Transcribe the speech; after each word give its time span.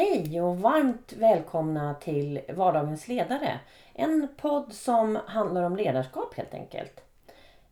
Hej 0.00 0.40
och 0.42 0.58
varmt 0.58 1.12
välkomna 1.12 1.94
till 1.94 2.40
Vardagens 2.48 3.08
ledare. 3.08 3.60
En 3.94 4.28
podd 4.36 4.72
som 4.72 5.18
handlar 5.26 5.62
om 5.62 5.76
ledarskap 5.76 6.34
helt 6.34 6.54
enkelt. 6.54 7.00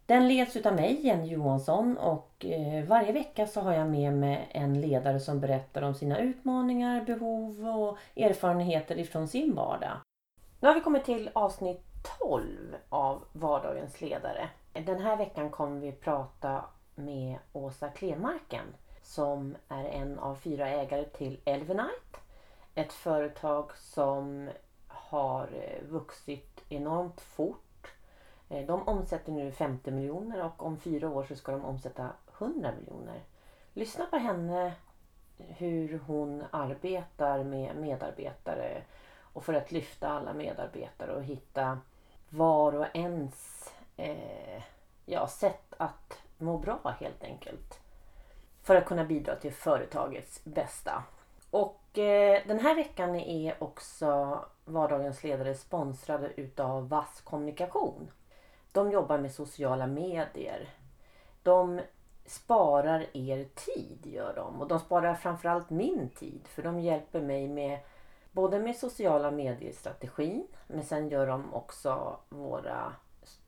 Den 0.06 0.28
leds 0.28 0.56
utav 0.56 0.74
mig, 0.74 1.06
Jenny 1.06 1.26
Johansson 1.26 1.96
och 1.98 2.44
eh, 2.44 2.84
varje 2.84 3.12
vecka 3.12 3.46
så 3.46 3.60
har 3.60 3.72
jag 3.72 3.90
med 3.90 4.12
mig 4.12 4.48
en 4.50 4.80
ledare 4.80 5.20
som 5.20 5.40
berättar 5.40 5.82
om 5.82 5.94
sina 5.94 6.18
utmaningar, 6.18 7.04
behov 7.04 7.68
och 7.68 7.98
erfarenheter 8.16 8.98
ifrån 8.98 9.28
sin 9.28 9.54
vardag. 9.54 9.96
Nu 10.60 10.68
har 10.68 10.74
vi 10.74 10.80
kommit 10.80 11.04
till 11.04 11.30
avsnitt 11.32 11.82
12 12.20 12.74
av 12.88 13.24
Vardagens 13.32 14.00
ledare. 14.00 14.48
Den 14.72 15.00
här 15.00 15.16
veckan 15.16 15.50
kommer 15.50 15.80
vi 15.80 15.92
prata 15.92 16.64
med 16.94 17.38
Åsa 17.52 17.88
Klemarken 17.88 18.64
som 19.08 19.56
är 19.68 19.84
en 19.84 20.18
av 20.18 20.34
fyra 20.34 20.68
ägare 20.68 21.04
till 21.04 21.40
Elvenite. 21.44 22.18
Ett 22.74 22.92
företag 22.92 23.76
som 23.76 24.50
har 24.86 25.48
eh, 25.52 25.88
vuxit 25.88 26.64
enormt 26.68 27.20
fort. 27.20 27.92
Eh, 28.48 28.66
de 28.66 28.88
omsätter 28.88 29.32
nu 29.32 29.52
50 29.52 29.90
miljoner 29.90 30.44
och 30.44 30.62
om 30.62 30.80
fyra 30.80 31.10
år 31.10 31.24
så 31.24 31.36
ska 31.36 31.52
de 31.52 31.64
omsätta 31.64 32.08
100 32.38 32.72
miljoner. 32.80 33.22
Lyssna 33.74 34.06
på 34.06 34.16
henne 34.16 34.72
hur 35.36 35.98
hon 36.06 36.44
arbetar 36.50 37.44
med 37.44 37.76
medarbetare 37.76 38.82
och 39.32 39.44
för 39.44 39.54
att 39.54 39.72
lyfta 39.72 40.08
alla 40.08 40.32
medarbetare 40.32 41.14
och 41.14 41.24
hitta 41.24 41.78
var 42.28 42.74
och 42.74 42.86
ens 42.94 43.68
eh, 43.96 44.62
ja, 45.06 45.28
sätt 45.28 45.74
att 45.76 46.22
må 46.38 46.58
bra 46.58 46.96
helt 47.00 47.22
enkelt. 47.22 47.80
För 48.68 48.76
att 48.76 48.86
kunna 48.86 49.04
bidra 49.04 49.36
till 49.36 49.52
företagets 49.52 50.44
bästa. 50.44 51.02
Och 51.50 51.98
eh, 51.98 52.42
den 52.46 52.58
här 52.58 52.74
veckan 52.74 53.14
är 53.14 53.62
också 53.62 54.38
Vardagens 54.64 55.24
ledare 55.24 55.54
sponsrade 55.54 56.32
utav 56.36 56.88
Vass 56.88 57.20
Kommunikation. 57.20 58.10
De 58.72 58.90
jobbar 58.90 59.18
med 59.18 59.32
sociala 59.32 59.86
medier. 59.86 60.68
De 61.42 61.80
sparar 62.26 63.06
er 63.12 63.44
tid 63.54 64.06
gör 64.06 64.34
de 64.36 64.60
och 64.60 64.68
de 64.68 64.80
sparar 64.80 65.14
framförallt 65.14 65.70
min 65.70 66.08
tid 66.08 66.48
för 66.48 66.62
de 66.62 66.80
hjälper 66.80 67.20
mig 67.20 67.48
med 67.48 67.78
både 68.32 68.58
med 68.58 68.76
sociala 68.76 69.30
medier-strategin 69.30 70.46
men 70.66 70.84
sen 70.84 71.08
gör 71.08 71.26
de 71.26 71.54
också 71.54 72.16
våra 72.28 72.92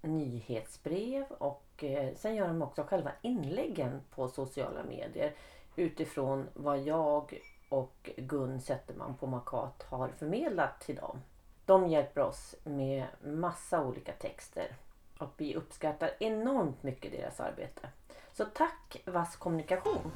nyhetsbrev 0.00 1.25
och 1.39 1.70
eh, 1.84 2.14
sen 2.17 2.34
gör 2.34 2.47
de 2.48 2.62
också 2.62 2.83
själva 2.83 3.11
inläggen 3.23 4.00
på 4.14 4.28
sociala 4.28 4.83
medier 4.83 5.33
utifrån 5.77 6.48
vad 6.55 6.78
jag 6.78 7.39
och 7.69 8.11
Gun 8.17 8.61
Zetterman 8.61 9.14
på 9.17 9.27
Makat 9.27 9.83
har 9.89 10.08
förmedlat 10.08 10.81
till 10.81 10.97
dem. 10.97 11.20
De 11.67 11.89
hjälper 11.89 12.20
oss 12.20 12.55
med 12.64 13.05
massa 13.25 13.84
olika 13.84 14.12
texter 14.12 14.77
och 15.19 15.31
vi 15.36 15.55
uppskattar 15.55 16.11
enormt 16.20 16.83
mycket 16.83 17.12
deras 17.12 17.41
arbete. 17.41 17.89
Så 18.33 18.45
tack 18.45 19.03
Vass 19.05 19.36
Kommunikation! 19.36 20.12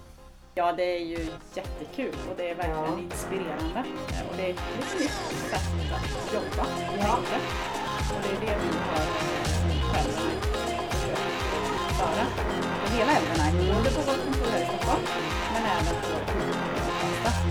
Ja, 0.55 0.73
det 0.73 0.83
är 0.85 1.05
ju 1.05 1.29
jättekul 1.55 2.15
och 2.31 2.37
det 2.37 2.51
är 2.51 2.55
verkligen 2.55 2.79
Ja. 2.93 2.99
inspirerande. 2.99 3.85
Och 4.31 4.37
det 4.37 4.47
är 4.47 4.51
ett 4.51 4.61
nytt 5.01 5.11
sätt 5.11 5.93
att 5.93 6.35
jobba 6.35 6.67
Ja. 6.99 7.19
Och 8.17 8.23
det 8.23 8.37
är 8.37 8.41
det 8.41 8.59
vi 8.63 8.79
har 8.79 9.24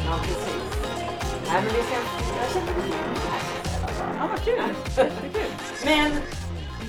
Ja, 0.06 0.20
precis. 0.24 0.64
Nej, 1.48 1.64
men 1.64 1.74
det 1.74 1.84
känns, 1.90 2.34
jag 2.42 2.50
känner 2.54 2.80
mig 2.80 2.90
det 2.90 3.30
här. 3.30 4.16
Ja, 4.18 4.28
vad 4.32 4.40
kul! 4.40 4.76
Jättekul! 4.98 5.52
Men 5.86 6.12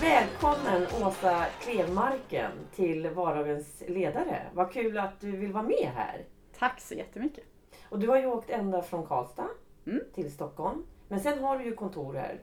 välkommen 0.01 0.87
Åsa 1.07 1.45
Klevmarken 1.61 2.51
till 2.75 3.09
Vardagens 3.11 3.83
ledare. 3.89 4.43
Vad 4.55 4.73
kul 4.73 4.99
att 4.99 5.21
du 5.21 5.31
vill 5.31 5.53
vara 5.53 5.63
med 5.65 5.91
här. 5.97 6.25
Tack 6.59 6.81
så 6.81 6.95
jättemycket! 6.95 7.45
Och 7.89 7.99
du 7.99 8.09
har 8.09 8.19
ju 8.19 8.27
åkt 8.27 8.51
ända 8.51 8.83
från 8.83 9.07
Karlstad 9.07 9.47
Mm. 9.87 10.01
till 10.15 10.33
Stockholm. 10.33 10.83
Men 11.09 11.21
sen 11.21 11.39
har 11.45 11.59
du 11.59 11.65
ju 11.65 11.75
kontor 11.75 12.15
här. 12.15 12.41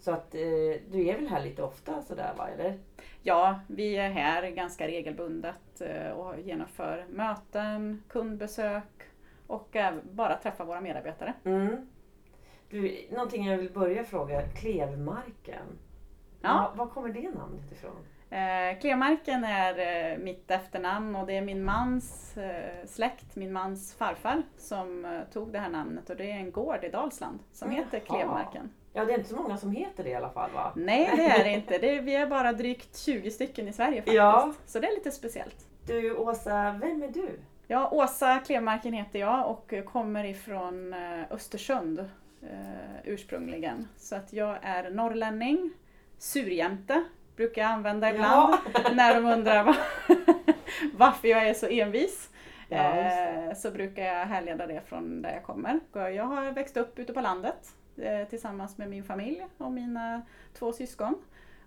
Så 0.00 0.10
att 0.10 0.34
eh, 0.34 0.40
du 0.90 1.06
är 1.08 1.16
väl 1.16 1.28
här 1.28 1.44
lite 1.44 1.62
ofta 1.62 2.02
sådär 2.02 2.34
va, 2.38 2.48
eller? 2.48 2.78
Ja, 3.22 3.60
vi 3.66 3.96
är 3.96 4.10
här 4.10 4.50
ganska 4.50 4.86
regelbundet 4.88 5.80
eh, 5.80 6.10
och 6.10 6.40
genomför 6.40 7.06
möten, 7.10 8.02
kundbesök 8.08 8.84
och 9.46 9.76
bara 10.12 10.36
träffar 10.36 10.64
våra 10.64 10.80
medarbetare. 10.80 11.34
Mm. 11.44 11.86
Du, 12.70 13.06
någonting 13.10 13.46
jag 13.46 13.58
vill 13.58 13.72
börja 13.72 14.04
fråga. 14.04 14.42
Klevmarken. 14.42 15.78
Ja. 16.40 16.72
Var, 16.76 16.84
var 16.84 16.92
kommer 16.92 17.08
det 17.08 17.30
namnet 17.30 17.72
ifrån? 17.72 18.06
Eh, 18.30 18.78
Klemarken 18.80 19.44
är 19.44 19.78
eh, 20.12 20.18
mitt 20.18 20.50
efternamn 20.50 21.16
och 21.16 21.26
det 21.26 21.36
är 21.36 21.42
min 21.42 21.64
mans 21.64 22.36
eh, 22.36 22.86
släkt, 22.86 23.36
min 23.36 23.52
mans 23.52 23.94
farfar 23.94 24.42
som 24.56 25.04
eh, 25.04 25.20
tog 25.32 25.52
det 25.52 25.58
här 25.58 25.68
namnet 25.68 26.10
och 26.10 26.16
det 26.16 26.30
är 26.30 26.36
en 26.36 26.50
gård 26.50 26.84
i 26.84 26.88
Dalsland 26.88 27.38
som 27.52 27.70
heter 27.70 28.02
Jaha. 28.06 28.18
Klemarken. 28.18 28.70
Ja, 28.92 29.04
det 29.04 29.12
är 29.12 29.18
inte 29.18 29.30
så 29.30 29.36
många 29.36 29.56
som 29.56 29.70
heter 29.70 30.04
det 30.04 30.10
i 30.10 30.14
alla 30.14 30.30
fall 30.30 30.50
va? 30.50 30.72
Nej 30.76 31.12
det 31.16 31.26
är 31.26 31.44
det 31.44 31.50
inte, 31.54 31.78
det 31.78 31.96
är, 31.96 32.02
vi 32.02 32.14
är 32.14 32.26
bara 32.26 32.52
drygt 32.52 32.96
20 32.98 33.30
stycken 33.30 33.68
i 33.68 33.72
Sverige 33.72 33.96
faktiskt. 33.96 34.16
Ja. 34.16 34.52
Så 34.66 34.80
det 34.80 34.86
är 34.86 34.94
lite 34.94 35.10
speciellt. 35.10 35.66
Du 35.86 36.14
Åsa, 36.14 36.78
vem 36.80 37.02
är 37.02 37.08
du? 37.08 37.38
Ja, 37.66 37.88
Åsa 37.90 38.38
Klemarken 38.38 38.92
heter 38.92 39.18
jag 39.18 39.50
och 39.50 39.72
kommer 39.92 40.24
ifrån 40.24 40.94
eh, 40.94 41.22
Östersund 41.30 41.98
eh, 42.42 43.00
ursprungligen. 43.04 43.88
Så 43.96 44.16
att 44.16 44.32
jag 44.32 44.58
är 44.62 44.90
norrlänning, 44.90 45.70
surjämte 46.18 47.04
brukar 47.40 47.62
jag 47.62 47.70
använda 47.70 48.10
ibland 48.10 48.54
när 48.92 49.14
de 49.14 49.32
undrar 49.32 49.64
var, 49.64 49.76
varför 50.96 51.28
jag 51.28 51.48
är 51.48 51.54
så 51.54 51.66
envis. 51.66 52.30
Ja, 52.68 52.94
Eh, 52.94 53.54
så 53.54 53.70
brukar 53.70 54.02
jag 54.02 54.26
härleda 54.26 54.66
det 54.66 54.80
från 54.86 55.22
där 55.22 55.32
jag 55.32 55.44
kommer. 55.44 55.80
Jag 55.92 56.24
har 56.24 56.52
växt 56.52 56.76
upp 56.76 56.98
ute 56.98 57.12
på 57.12 57.20
landet 57.20 57.74
eh, 57.96 58.28
tillsammans 58.28 58.78
med 58.78 58.90
min 58.90 59.04
familj 59.04 59.46
och 59.58 59.72
mina 59.72 60.22
två 60.54 60.72
syskon 60.72 61.14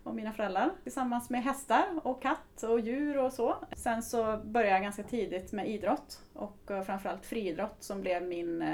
och 0.02 0.14
mina 0.14 0.32
föräldrar 0.32 0.70
tillsammans 0.82 1.30
med 1.30 1.42
hästar 1.42 1.84
och 2.02 2.22
katt 2.22 2.62
och 2.62 2.80
djur 2.80 3.18
och 3.18 3.32
så. 3.32 3.56
Sen 3.76 4.02
så 4.02 4.36
började 4.44 4.72
jag 4.72 4.82
ganska 4.82 5.02
tidigt 5.02 5.52
med 5.52 5.68
idrott 5.68 6.20
och 6.32 6.70
eh, 6.70 6.82
framförallt 6.82 7.26
friidrott 7.26 7.76
som 7.82 8.00
blev 8.00 8.22
min 8.22 8.64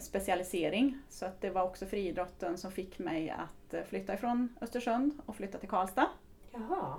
specialisering. 0.00 0.98
Så 1.08 1.26
att 1.26 1.40
det 1.40 1.50
var 1.50 1.62
också 1.62 1.86
friidrotten 1.86 2.58
som 2.58 2.72
fick 2.72 2.98
mig 2.98 3.30
att 3.30 3.59
eh, 3.74 3.82
flytta 3.84 4.14
ifrån 4.14 4.48
Östersund 4.60 5.12
och 5.26 5.36
flytta 5.36 5.58
till 5.58 5.68
Karlstad. 5.68 6.06
Jaha. 6.50 6.94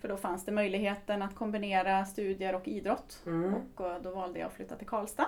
För 0.00 0.08
då 0.08 0.16
fanns 0.16 0.44
det 0.44 0.52
möjligheten 0.52 1.22
att 1.22 1.34
kombinera 1.34 2.04
studier 2.04 2.54
och 2.54 2.68
idrott. 2.68 3.22
Mm. 3.26 3.54
Och 3.54 3.86
eh, 3.90 4.02
då 4.02 4.10
valde 4.14 4.38
jag 4.38 4.46
att 4.46 4.52
flytta 4.52 4.76
till 4.76 4.86
Karlstad. 4.86 5.26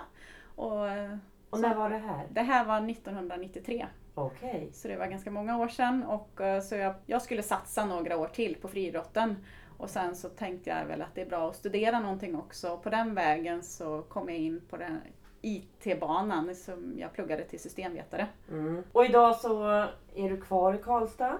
Och 0.54 0.88
eh, 0.88 1.16
Och 1.50 1.60
när 1.60 1.74
var 1.74 1.90
det 1.90 1.98
här? 1.98 2.26
det 2.30 2.42
här 2.42 2.64
var 2.64 2.90
1993, 2.90 3.86
Okej. 4.14 4.70
så 4.72 4.88
det 4.88 4.96
var 4.96 5.06
ganska 5.06 5.30
många 5.30 5.58
år 5.58 5.68
sedan. 5.68 6.04
Och, 6.04 6.40
så 6.62 6.74
jag, 6.74 6.94
jag 7.06 7.22
skulle 7.22 7.42
satsa 7.42 7.84
några 7.86 8.16
år 8.16 8.28
till 8.28 8.56
på 8.56 8.68
friidrotten. 8.68 9.36
Och 9.78 9.90
sen 9.90 10.16
så 10.16 10.28
tänkte 10.28 10.70
jag 10.70 10.84
väl 10.86 11.02
att 11.02 11.14
det 11.14 11.22
är 11.22 11.26
bra 11.26 11.50
att 11.50 11.56
studera 11.56 12.00
någonting 12.00 12.36
också. 12.36 12.72
Och 12.72 12.82
på 12.82 12.90
den 12.90 13.14
vägen 13.14 13.62
så 13.62 14.02
kom 14.02 14.28
jag 14.28 14.38
in 14.38 14.60
på 14.70 14.76
den 14.76 15.00
IT-banan 15.40 16.54
som 16.54 16.94
jag 16.98 17.12
pluggade 17.12 17.44
till 17.44 17.60
systemvetare. 17.60 18.26
Mm. 18.50 18.82
Och 18.92 19.04
idag 19.04 19.36
så 19.36 19.66
är 20.14 20.30
du 20.30 20.40
kvar 20.40 20.74
i 20.74 20.78
Karlstad? 20.78 21.38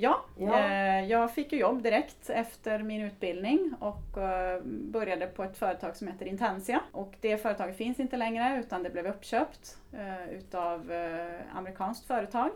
Ja, 0.00 0.24
Ja. 0.36 0.58
Eh, 0.58 1.04
jag 1.04 1.34
fick 1.34 1.52
ju 1.52 1.58
jobb 1.58 1.82
direkt 1.82 2.30
efter 2.30 2.78
min 2.78 3.02
utbildning 3.02 3.74
och 3.80 4.18
eh, 4.18 4.62
började 4.64 5.26
på 5.26 5.44
ett 5.44 5.58
företag 5.58 5.96
som 5.96 6.08
heter 6.08 6.26
Intensia. 6.26 6.80
Och 6.92 7.14
det 7.20 7.36
företaget 7.36 7.76
finns 7.76 8.00
inte 8.00 8.16
längre 8.16 8.60
utan 8.60 8.82
det 8.82 8.90
blev 8.90 9.06
uppköpt 9.06 9.78
eh, 9.92 10.30
utav 10.30 10.92
eh, 10.92 11.56
amerikanskt 11.56 12.06
företag. 12.06 12.50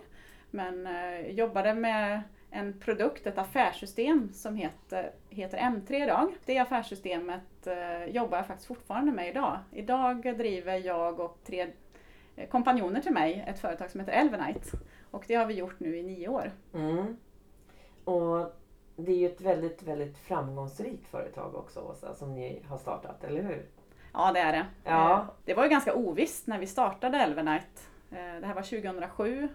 Men 0.51 0.87
eh, 0.87 1.31
jobbade 1.31 1.75
med 1.75 2.23
en 2.55 2.79
produkt, 2.81 3.27
ett 3.27 3.39
affärssystem 3.39 4.33
som 4.33 4.57
heter, 4.57 5.13
heter 5.31 5.59
M3 5.59 6.03
idag. 6.05 6.35
Det 6.45 6.59
affärssystemet 6.59 7.67
eh, 7.67 8.05
jobbar 8.05 8.37
jag 8.39 8.47
faktiskt 8.47 8.69
fortfarande 8.69 9.13
med 9.13 9.29
idag. 9.29 9.59
Idag 9.73 10.23
driver 10.39 10.77
jag 10.77 11.21
och 11.21 11.39
tre 11.45 11.67
eh, 12.37 12.49
kompanjoner 12.49 13.01
till 13.01 13.13
mig 13.13 13.45
ett 13.49 13.59
företag 13.59 13.91
som 13.91 14.01
heter 14.01 14.13
Elvenite. 14.13 14.69
Och 15.11 15.25
det 15.29 15.35
har 15.35 15.47
vi 15.47 15.55
gjort 15.55 15.81
nu 15.81 15.97
i 15.97 16.03
nio 16.03 16.29
år. 16.29 16.51
Mm. 16.75 17.17
Och 18.05 18.53
det 18.97 19.13
är 19.13 19.17
ju 19.17 19.27
ett 19.27 19.41
väldigt, 19.41 19.83
väldigt 19.83 20.19
framgångsrikt 20.19 21.07
företag 21.07 21.55
också 21.55 21.81
Åsa, 21.81 22.15
som 22.15 22.35
ni 22.35 22.63
har 22.69 22.79
startat, 22.79 23.25
eller 23.25 23.43
hur? 23.43 23.67
Ja, 24.13 24.33
det 24.33 24.41
är 24.41 24.53
det. 24.53 24.67
Ja. 24.85 25.13
Eh, 25.19 25.25
Det 25.45 25.55
var 25.55 25.65
ju 25.65 25.71
ganska 25.71 25.95
ovisst 25.95 26.47
när 26.47 26.59
vi 26.59 26.67
startade 26.67 27.19
Elvenite. 27.19 27.67
Det 28.11 28.47
här 28.47 28.55
var 28.55 28.63
2007. 28.63 29.49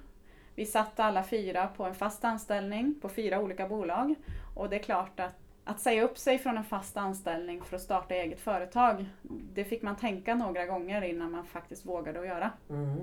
Vi 0.58 0.66
satt 0.66 1.00
alla 1.00 1.24
fyra 1.24 1.68
på 1.68 1.84
en 1.84 1.96
fast 1.96 2.26
anställning 2.26 2.96
på 3.02 3.10
fyra 3.10 3.42
olika 3.42 3.68
bolag. 3.68 4.16
Och 4.56 4.70
det 4.70 4.76
är 4.76 4.84
klart 4.84 5.20
att 5.20 5.32
att 5.64 5.80
säga 5.80 6.04
upp 6.04 6.18
sig 6.18 6.38
från 6.38 6.58
en 6.58 6.64
fast 6.64 6.98
anställning 6.98 7.62
för 7.62 7.76
att 7.76 7.82
starta 7.82 8.16
eget 8.16 8.40
företag, 8.40 9.06
det 9.54 9.64
fick 9.64 9.82
man 9.82 9.96
tänka 9.96 10.36
några 10.36 10.66
gånger 10.66 11.02
innan 11.02 11.32
man 11.32 11.46
faktiskt 11.46 11.86
vågade 11.86 12.20
att 12.20 12.28
göra. 12.28 12.52
Mm. 12.70 13.02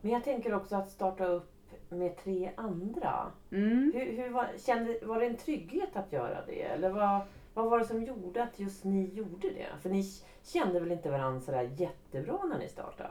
Men 0.00 0.12
jag 0.12 0.24
tänker 0.24 0.54
också 0.54 0.76
att 0.76 0.90
starta 0.90 1.24
upp 1.24 1.52
med 1.88 2.16
tre 2.16 2.50
andra. 2.56 3.32
Mm. 3.50 3.92
Hur, 3.94 4.16
hur 4.16 4.30
var, 4.30 4.48
kände, 4.66 4.98
var 5.02 5.20
det 5.20 5.26
en 5.26 5.36
trygghet 5.36 5.96
att 5.96 6.12
göra 6.12 6.46
det? 6.46 6.62
Eller 6.62 6.90
vad, 6.90 7.20
vad 7.54 7.70
var 7.70 7.78
det 7.78 7.84
som 7.84 8.04
gjorde 8.04 8.42
att 8.42 8.58
just 8.58 8.84
ni 8.84 9.04
gjorde 9.14 9.48
det? 9.48 9.66
För 9.82 9.90
ni 9.90 10.04
kände 10.42 10.80
väl 10.80 10.92
inte 10.92 11.10
varandra 11.10 11.40
sådär 11.40 11.70
jättebra 11.76 12.38
när 12.44 12.58
ni 12.58 12.68
startade? 12.68 13.10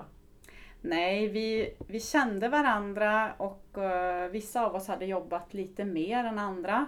Nej, 0.82 1.28
vi, 1.28 1.76
vi 1.88 2.00
kände 2.00 2.50
varandra 2.50 3.34
och 3.38 3.78
uh, 3.78 4.32
vissa 4.32 4.66
av 4.66 4.76
oss 4.76 4.88
hade 4.88 5.06
jobbat 5.06 5.54
lite 5.54 5.86
mer 5.86 6.24
än 6.24 6.40
andra. 6.40 6.86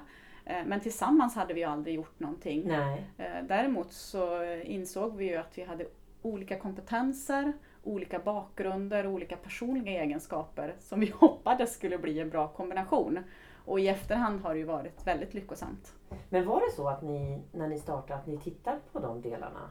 Uh, 0.50 0.68
men 0.68 0.80
tillsammans 0.80 1.36
hade 1.36 1.54
vi 1.54 1.64
aldrig 1.64 1.96
gjort 1.96 2.20
någonting. 2.20 2.64
Nej. 2.68 3.06
Uh, 3.20 3.48
däremot 3.48 3.92
så 3.92 4.44
insåg 4.64 5.16
vi 5.16 5.26
ju 5.26 5.36
att 5.36 5.58
vi 5.58 5.64
hade 5.64 5.86
olika 6.22 6.60
kompetenser, 6.60 7.54
olika 7.84 8.20
bakgrunder, 8.20 9.08
olika 9.08 9.36
personliga 9.36 10.04
egenskaper 10.04 10.76
som 10.80 11.00
vi 11.00 11.10
hoppades 11.16 11.74
skulle 11.74 11.98
bli 11.98 12.20
en 12.20 12.30
bra 12.30 12.48
kombination. 12.48 13.20
Och 13.66 13.80
i 13.80 13.88
efterhand 13.88 14.42
har 14.42 14.54
det 14.54 14.60
ju 14.60 14.66
varit 14.66 15.08
väldigt 15.08 15.34
lyckosamt. 15.34 15.94
Men 16.30 16.46
var 16.46 16.60
det 16.60 16.76
så 16.76 16.88
att 16.88 17.02
ni, 17.02 17.42
när 17.52 17.68
ni 17.68 17.80
startade, 17.80 18.20
att 18.20 18.28
ni 18.28 18.38
tittade 18.38 18.80
på 18.92 19.00
de 19.00 19.22
delarna? 19.22 19.70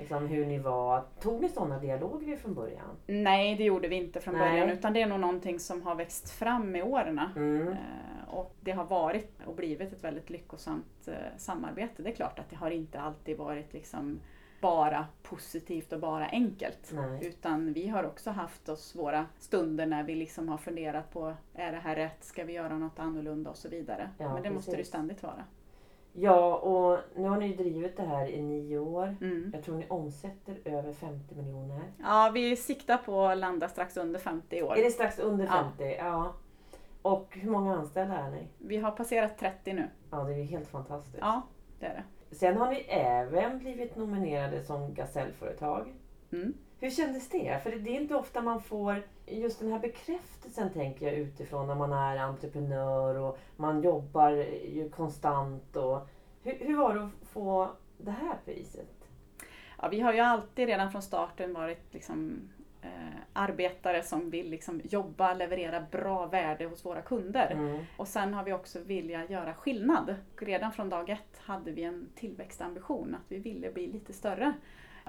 Liksom 0.00 0.26
hur 0.26 0.46
ni 0.46 0.58
var. 0.58 1.04
Tog 1.20 1.40
ni 1.42 1.48
sådana 1.48 1.78
dialoger 1.78 2.36
från 2.36 2.54
början? 2.54 2.96
Nej, 3.06 3.54
det 3.56 3.64
gjorde 3.64 3.88
vi 3.88 3.96
inte 3.96 4.20
från 4.20 4.34
Nej. 4.34 4.50
början 4.50 4.70
utan 4.70 4.92
det 4.92 5.02
är 5.02 5.06
nog 5.06 5.20
någonting 5.20 5.58
som 5.58 5.82
har 5.82 5.94
växt 5.94 6.30
fram 6.30 6.70
med 6.70 6.84
åren. 6.84 7.20
Mm. 7.36 7.68
Eh, 7.68 7.76
Och 8.28 8.54
det 8.60 8.70
har 8.72 8.84
varit 8.84 9.32
och 9.46 9.54
blivit 9.54 9.92
ett 9.92 10.04
väldigt 10.04 10.30
lyckosamt 10.30 11.08
eh, 11.08 11.14
samarbete. 11.36 12.02
Det 12.02 12.10
är 12.10 12.14
klart 12.14 12.38
att 12.38 12.50
det 12.50 12.56
har 12.56 12.70
inte 12.70 13.00
alltid 13.00 13.38
varit 13.38 13.72
liksom 13.72 14.20
bara 14.60 15.06
positivt 15.22 15.92
och 15.92 16.00
bara 16.00 16.26
enkelt. 16.26 16.90
Nej. 16.92 17.26
Utan 17.26 17.72
vi 17.72 17.88
har 17.88 18.04
också 18.04 18.30
haft 18.30 18.68
oss 18.68 18.96
våra 18.96 19.26
stunder 19.38 19.86
när 19.86 20.02
vi 20.02 20.14
liksom 20.14 20.48
har 20.48 20.58
funderat 20.58 21.12
på, 21.12 21.34
är 21.54 21.72
det 21.72 21.78
här 21.78 21.96
rätt? 21.96 22.24
Ska 22.24 22.44
vi 22.44 22.52
göra 22.52 22.78
något 22.78 22.98
annorlunda? 22.98 23.50
Och 23.50 23.56
så 23.56 23.68
vidare. 23.68 24.10
Ja, 24.18 24.34
Men 24.34 24.42
det 24.42 24.50
måste 24.50 24.70
det 24.70 24.76
precis. 24.76 24.88
ständigt 24.88 25.22
vara. 25.22 25.44
Ja, 26.12 26.56
och 26.56 26.98
nu 27.16 27.28
har 27.28 27.36
ni 27.36 27.54
drivit 27.56 27.96
det 27.96 28.02
här 28.02 28.28
i 28.28 28.42
nio 28.42 28.78
år. 28.78 29.16
Mm. 29.20 29.50
Jag 29.54 29.62
tror 29.64 29.76
ni 29.76 29.86
omsätter 29.88 30.58
över 30.64 30.92
50 30.92 31.34
miljoner. 31.34 31.80
Ja, 31.98 32.30
vi 32.34 32.56
siktar 32.56 32.96
på 32.96 33.22
att 33.26 33.38
landa 33.38 33.68
strax 33.68 33.96
under 33.96 34.18
50 34.18 34.62
år. 34.62 34.78
Är 34.78 34.82
det 34.82 34.90
strax 34.90 35.18
under 35.18 35.44
Ja. 35.44 35.50
50? 35.78 35.96
Ja. 35.98 36.34
Och 37.02 37.38
hur 37.40 37.50
många 37.50 37.76
anställda 37.76 38.14
är 38.14 38.30
ni? 38.30 38.48
Vi 38.58 38.76
har 38.76 38.90
passerat 38.90 39.38
30 39.38 39.72
nu. 39.72 39.88
Ja, 40.10 40.24
det 40.24 40.32
är 40.32 40.38
ju 40.38 40.44
helt 40.44 40.68
fantastiskt. 40.68 41.18
Ja, 41.20 41.42
det 41.78 41.86
är 41.86 41.94
det. 41.94 42.36
Sen 42.36 42.56
har 42.56 42.70
ni 42.70 42.80
även 42.88 43.58
blivit 43.58 43.96
nominerade 43.96 44.62
som 44.64 44.94
gasellföretag. 44.94 45.94
Mm. 46.32 46.54
Hur 46.80 46.90
kändes 46.90 47.28
det? 47.28 47.60
För 47.62 47.70
det 47.70 47.96
är 47.96 48.00
inte 48.00 48.14
ofta 48.14 48.40
man 48.40 48.62
får 48.62 49.02
just 49.26 49.60
den 49.60 49.72
här 49.72 49.78
bekräftelsen 49.78 50.72
tänker 50.72 51.06
jag 51.06 51.14
utifrån 51.14 51.66
när 51.66 51.74
man 51.74 51.92
är 51.92 52.16
entreprenör 52.16 53.18
och 53.18 53.38
man 53.56 53.82
jobbar 53.82 54.30
ju 54.70 54.90
konstant. 54.90 55.76
Och 55.76 56.08
hur, 56.42 56.58
hur 56.58 56.76
var 56.76 56.94
det 56.94 57.04
att 57.04 57.28
få 57.32 57.70
det 57.98 58.10
här 58.10 58.36
priset? 58.44 59.08
Ja, 59.82 59.88
vi 59.88 60.00
har 60.00 60.12
ju 60.12 60.20
alltid 60.20 60.66
redan 60.66 60.92
från 60.92 61.02
starten 61.02 61.54
varit 61.54 61.94
liksom, 61.94 62.50
eh, 62.82 63.20
arbetare 63.32 64.02
som 64.02 64.30
vill 64.30 64.50
liksom 64.50 64.80
jobba, 64.84 65.34
leverera 65.34 65.80
bra 65.90 66.26
värde 66.26 66.66
hos 66.66 66.84
våra 66.84 67.02
kunder. 67.02 67.50
Mm. 67.50 67.84
Och 67.96 68.08
sen 68.08 68.34
har 68.34 68.44
vi 68.44 68.52
också 68.52 68.80
vilja 68.80 69.26
göra 69.26 69.54
skillnad. 69.54 70.14
Redan 70.36 70.72
från 70.72 70.88
dag 70.88 71.10
ett 71.10 71.38
hade 71.38 71.70
vi 71.70 71.82
en 71.82 72.08
tillväxtambition, 72.14 73.14
att 73.14 73.32
vi 73.32 73.38
ville 73.38 73.72
bli 73.72 73.86
lite 73.86 74.12
större. 74.12 74.52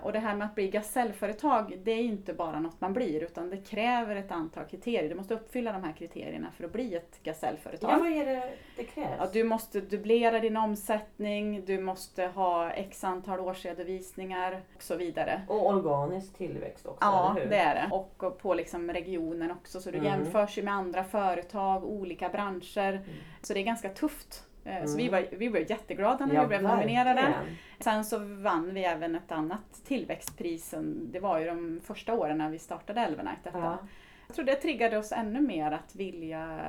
Och 0.02 0.12
det 0.14 0.20
här 0.20 0.36
med 0.36 0.46
att 0.48 0.56
bli 0.56 0.70
gasellföretag, 0.70 1.78
det 1.84 1.92
är 1.92 2.04
inte 2.04 2.34
bara 2.34 2.60
något 2.60 2.82
man 2.82 2.94
blir, 2.94 3.24
utan 3.24 3.50
det 3.50 3.58
kräver 3.58 4.16
ett 4.16 4.32
antal 4.32 4.66
kriterier. 4.66 5.10
Du 5.10 5.16
måste 5.16 5.34
uppfylla 5.34 5.72
de 5.72 5.84
här 5.84 5.94
kriterierna 5.94 6.52
för 6.58 6.64
att 6.64 6.72
bli 6.74 6.96
ett 6.96 7.20
gasellföretag. 7.24 7.92
Ja, 7.92 7.98
vad 7.98 8.08
är 8.12 8.26
det 8.26 8.54
det 8.78 8.84
krävs? 8.84 9.10
Ja, 9.20 9.28
du 9.34 9.44
måste 9.44 9.82
dubblera 9.82 10.40
din 10.40 10.58
omsättning, 10.58 11.66
du 11.66 11.80
måste 11.80 12.26
ha 12.26 12.72
x 12.72 13.04
antal 13.04 13.40
årsredovisningar 13.40 14.62
och 14.76 14.82
så 14.84 14.96
vidare. 14.96 15.42
Och 15.48 15.68
organisk 15.70 16.38
tillväxt 16.38 16.86
också, 16.86 17.06
Ja, 17.06 17.32
eller 17.32 17.42
hur? 17.44 17.50
det 17.50 17.58
är 17.58 17.76
det. 17.76 17.96
Och 17.96 18.38
på 18.42 18.54
liksom 18.54 18.90
regionen 18.92 19.52
också. 19.52 19.82
Så 19.82 19.92
du 19.92 19.98
Mm. 19.98 20.12
jämförs 20.12 20.58
ju 20.58 20.64
med 20.64 20.74
andra 20.74 21.04
företag, 21.04 21.84
olika 21.84 22.30
branscher. 22.30 23.02
Så 23.42 23.54
det 23.54 23.60
är 23.60 23.64
ganska 23.64 23.90
tufft. 23.90 24.44
Eh, 24.66 24.86
Så 24.86 24.98
vi 24.98 25.10
var, 25.10 25.26
vi 25.32 25.48
var 25.48 25.60
jätteglada 25.60 26.26
när 26.26 26.36
Ja, 26.36 26.42
vi 26.42 26.48
blev 26.48 26.64
nominerade. 26.64 27.34
Sen 27.80 28.06
så 28.06 28.18
vann 28.20 28.74
vi 28.74 28.84
även 28.84 29.16
ett 29.16 29.32
annat 29.32 29.82
tillväxtpris. 29.86 30.74
Det 31.12 31.20
var 31.20 31.40
ju 31.40 31.46
de 31.46 31.82
första 31.84 32.14
åren 32.14 32.38
när 32.38 32.50
vi 32.50 32.60
startade 32.60 33.02
Elvenite. 33.02 33.50
Ja. 33.54 33.78
Jag 34.28 34.36
tror 34.36 34.46
det 34.46 34.56
triggade 34.56 34.98
oss 34.98 35.12
ännu 35.12 35.42
mer 35.42 35.72
att 35.72 35.96
vilja 35.96 36.60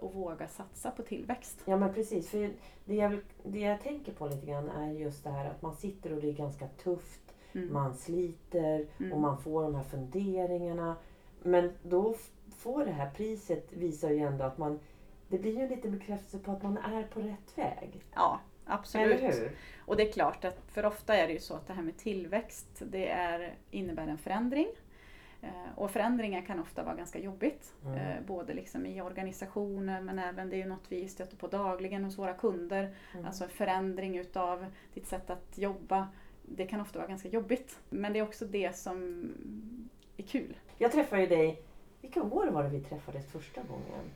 och 0.00 0.14
våga 0.14 0.48
satsa 0.48 0.90
på 0.90 1.02
tillväxt. 1.02 1.62
Ja 1.64 1.76
men 1.76 1.94
precis, 1.94 2.30
för 2.30 2.50
det 2.84 2.94
jag, 2.94 3.18
det 3.44 3.60
jag 3.60 3.80
tänker 3.80 4.12
på 4.12 4.26
lite 4.26 4.46
grann 4.46 4.70
är 4.70 4.92
just 4.92 5.24
det 5.24 5.30
här 5.30 5.50
att 5.50 5.62
man 5.62 5.76
sitter 5.76 6.12
och 6.12 6.20
det 6.20 6.28
är 6.28 6.32
ganska 6.32 6.66
tufft, 6.68 7.18
Mm. 7.54 7.72
man 7.72 7.94
sliter 7.94 8.86
Mm. 9.00 9.12
och 9.12 9.20
man 9.20 9.38
får 9.42 9.62
de 9.62 9.74
här 9.74 9.82
funderingarna. 9.82 10.96
Men 11.42 11.72
då 11.82 12.14
får 12.56 12.84
det 12.84 12.90
här 12.92 13.10
priset 13.10 13.72
visar 13.72 14.10
ju 14.10 14.18
ändå 14.18 14.44
att 14.44 14.58
man, 14.58 14.78
det 15.32 15.38
blir 15.38 15.56
ju 15.56 15.62
en 15.62 15.68
liten 15.68 15.90
bekräftelse 15.98 16.38
på 16.38 16.52
att 16.52 16.62
man 16.62 16.76
är 16.78 17.02
på 17.02 17.20
rätt 17.20 17.58
väg. 17.58 18.00
Ja, 18.14 18.40
absolut. 18.66 19.20
Eller 19.20 19.32
hur? 19.32 19.52
Och 19.78 19.96
det 19.96 20.08
är 20.08 20.12
klart 20.12 20.44
att 20.44 20.58
för 20.72 20.86
ofta 20.86 21.16
är 21.16 21.26
det 21.26 21.32
ju 21.32 21.38
så 21.40 21.54
att 21.54 21.66
det 21.66 21.72
här 21.72 21.82
med 21.82 21.96
tillväxt 21.96 22.82
det 22.90 23.08
är, 23.08 23.54
innebär 23.70 24.06
en 24.06 24.18
förändring. 24.18 24.66
Eh, 25.42 25.48
Och 25.76 25.90
förändringar 25.90 26.42
kan 26.42 26.60
ofta 26.60 26.82
vara 26.82 26.94
ganska 26.94 27.18
jobbigt. 27.18 27.74
Mm. 27.84 27.98
Eh, 27.98 28.20
Både 28.26 28.54
liksom 28.54 28.86
i 28.86 29.00
organisationer 29.02 30.00
men 30.00 30.18
även 30.18 30.50
det 30.50 30.56
är 30.56 30.58
ju 30.58 30.66
något 30.68 30.84
vi 30.88 31.08
stöter 31.08 31.36
på 31.36 31.46
dagligen 31.46 32.04
hos 32.04 32.18
våra 32.18 32.34
kunder. 32.34 32.94
Mm. 33.14 33.26
Alltså 33.26 33.44
en 33.44 33.50
förändring 33.50 34.18
utav 34.18 34.66
ditt 34.94 35.06
sätt 35.06 35.30
att 35.30 35.58
jobba. 35.58 36.08
Det 36.42 36.66
kan 36.66 36.80
ofta 36.80 36.98
vara 36.98 37.08
ganska 37.08 37.28
jobbigt. 37.28 37.78
Men 37.90 38.12
det 38.12 38.18
är 38.18 38.22
också 38.22 38.44
det 38.44 38.76
som 38.76 39.28
är 40.16 40.22
kul. 40.22 40.56
Jag 40.78 40.92
träffade 40.92 41.22
ju 41.22 41.28
dig, 41.28 41.62
vilka 42.00 42.22
år 42.22 42.46
var 42.46 42.62
det 42.62 42.68
vi 42.68 42.80
träffades 42.80 43.26
första 43.26 43.62
gången? 43.62 44.10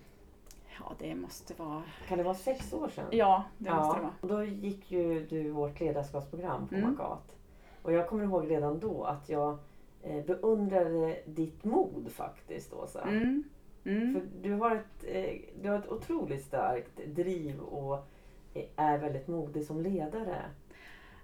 Ja, 0.81 0.93
det 0.99 1.14
måste 1.14 1.55
vara... 1.55 1.82
Kan 2.08 2.19
det 2.19 2.25
vara 2.25 2.34
sex 2.34 2.73
år 2.73 2.88
sedan? 2.88 3.05
Ja, 3.11 3.44
det 3.58 3.75
måste 3.75 3.99
det 3.99 4.02
vara. 4.02 4.14
Och 4.20 4.28
då 4.28 4.44
gick 4.44 4.90
ju 4.90 5.26
du 5.26 5.50
vårt 5.50 5.81
ledarskapsprogram 5.81 6.69
på 6.69 6.75
Mm. 6.75 6.90
Magat. 6.90 7.37
Och 7.82 7.93
jag 7.93 8.08
kommer 8.08 8.25
ihåg 8.25 8.50
redan 8.50 8.78
då 8.81 9.05
att 9.05 9.28
jag 9.28 9.58
eh, 10.02 10.25
beundrade 10.25 11.19
ditt 11.26 11.64
mod 11.64 12.12
faktiskt 12.12 12.73
Åsa. 12.73 13.02
Mm. 13.02 13.44
Mm. 13.85 14.14
För 14.14 14.23
du 14.42 14.54
har, 14.54 14.76
ett, 14.76 15.04
eh, 15.04 15.40
du 15.62 15.68
har 15.68 15.78
ett 15.78 15.88
otroligt 15.88 16.45
starkt 16.45 16.97
driv 17.06 17.61
och 17.61 18.09
är 18.76 18.99
väldigt 18.99 19.28
modig 19.28 19.64
som 19.64 19.80
ledare. 19.80 20.42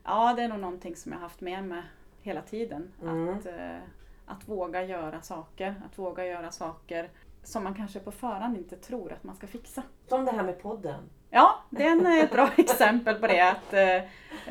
Ja, 0.05 0.35
det 0.37 0.43
är 0.43 0.49
nog 0.49 0.61
någonting 0.61 0.97
som 0.97 1.13
jag 1.13 1.19
haft 1.19 1.41
med 1.41 1.65
mig 1.65 1.83
hela 2.23 2.43
tiden. 2.43 2.93
Mm. 3.03 3.29
Att, 3.29 3.47
eh, 3.47 3.79
att 4.27 4.49
våga 4.49 4.85
göra 4.85 5.21
saker. 5.23 5.75
Att 5.87 5.99
våga 5.99 6.27
göra 6.27 6.51
saker 6.51 7.11
som 7.43 7.65
man 7.65 7.75
kanske 7.75 8.01
på 8.01 8.11
förhand 8.13 8.57
inte 8.57 8.77
tror 8.77 9.13
att 9.13 9.25
man 9.25 9.35
ska 9.37 9.47
fixa. 9.47 9.83
Som 10.09 10.25
det 10.25 10.33
här 10.33 10.43
med 10.43 10.63
podden. 10.63 11.05
Ja, 11.31 11.59
det 11.71 11.83
är 11.87 11.91
en, 11.93 12.07
eh, 12.07 12.19
ett 12.19 12.33
bra 12.33 12.51
exempel 12.57 13.15
på 13.15 13.27
det. 13.27 13.41
Att, 13.41 13.73
eh, 13.73 13.97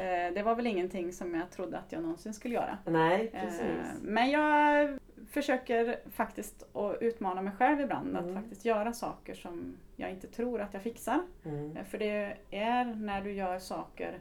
eh, 0.06 0.34
det 0.34 0.44
var 0.44 0.56
väl 0.56 0.68
ingenting 0.68 1.14
som 1.14 1.36
jag 1.36 1.52
trodde 1.52 1.78
att 1.78 1.92
jag 1.92 2.02
någonsin 2.02 2.34
skulle 2.34 2.56
göra. 2.56 2.78
Nej, 2.86 3.30
Eh, 3.34 3.42
precis. 3.42 4.02
Men 4.02 4.30
jag 4.30 5.00
försöker 5.32 6.00
faktiskt 6.12 6.76
att 6.76 6.98
utmana 7.02 7.42
mig 7.42 7.54
själv 7.58 7.82
ibland. 7.82 8.10
Mm. 8.10 8.26
Att 8.38 8.42
faktiskt 8.44 8.66
göra 8.66 8.94
saker 8.94 9.34
som 9.34 9.78
jag 9.96 10.12
inte 10.12 10.28
tror 10.28 10.62
att 10.62 10.74
jag 10.74 10.84
fixar. 10.84 11.22
Mm. 11.46 11.78
Eh, 11.78 11.84
För 11.84 11.98
det 11.98 12.38
är 12.52 12.86
när 12.86 13.22
du 13.22 13.32
gör 13.32 13.60
saker 13.60 14.20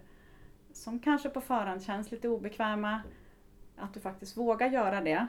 som 0.72 0.98
kanske 0.98 1.28
på 1.28 1.40
förhand 1.40 1.82
känns 1.82 2.10
lite 2.10 2.28
obekväma, 2.28 3.00
att 3.76 3.94
du 3.94 4.00
faktiskt 4.00 4.36
vågar 4.36 4.66
göra 4.66 5.00
det. 5.00 5.26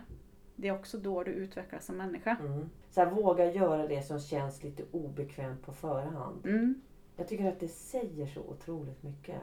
Det 0.55 0.67
är 0.67 0.73
också 0.73 0.97
då 0.97 1.23
du 1.23 1.31
utvecklas 1.31 1.85
som 1.85 1.97
människa. 1.97 2.37
Mm. 2.39 2.69
Så 2.89 3.01
här, 3.01 3.11
våga 3.11 3.51
göra 3.51 3.87
det 3.87 4.01
som 4.01 4.19
känns 4.19 4.63
lite 4.63 4.83
obekvämt 4.91 5.65
på 5.65 5.73
förhand. 5.73 6.45
Mm. 6.45 6.81
Jag 7.15 7.27
tycker 7.27 7.47
att 7.47 7.59
det 7.59 7.67
säger 7.67 8.27
så 8.27 8.41
otroligt 8.41 9.03
mycket. 9.03 9.41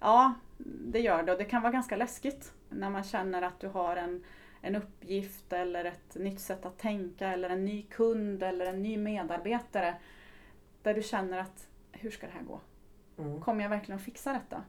Ja, 0.00 0.34
det 0.86 1.00
gör 1.00 1.22
det 1.22 1.32
och 1.32 1.38
det 1.38 1.44
kan 1.44 1.62
vara 1.62 1.72
ganska 1.72 1.96
läskigt 1.96 2.52
när 2.68 2.90
man 2.90 3.04
känner 3.04 3.42
att 3.42 3.60
du 3.60 3.68
har 3.68 3.96
en, 3.96 4.24
en 4.60 4.76
uppgift 4.76 5.52
eller 5.52 5.84
ett 5.84 6.14
nytt 6.14 6.40
sätt 6.40 6.66
att 6.66 6.78
tänka 6.78 7.28
eller 7.28 7.50
en 7.50 7.64
ny 7.64 7.82
kund 7.82 8.42
eller 8.42 8.66
en 8.66 8.82
ny 8.82 8.96
medarbetare. 8.96 9.94
Där 10.82 10.94
du 10.94 11.02
känner 11.02 11.38
att, 11.38 11.68
hur 11.92 12.10
ska 12.10 12.26
det 12.26 12.32
här 12.32 12.42
gå? 12.42 12.60
Mm. 13.18 13.40
Kommer 13.40 13.62
jag 13.62 13.70
verkligen 13.70 13.98
att 13.98 14.04
fixa 14.04 14.32
detta? 14.32 14.64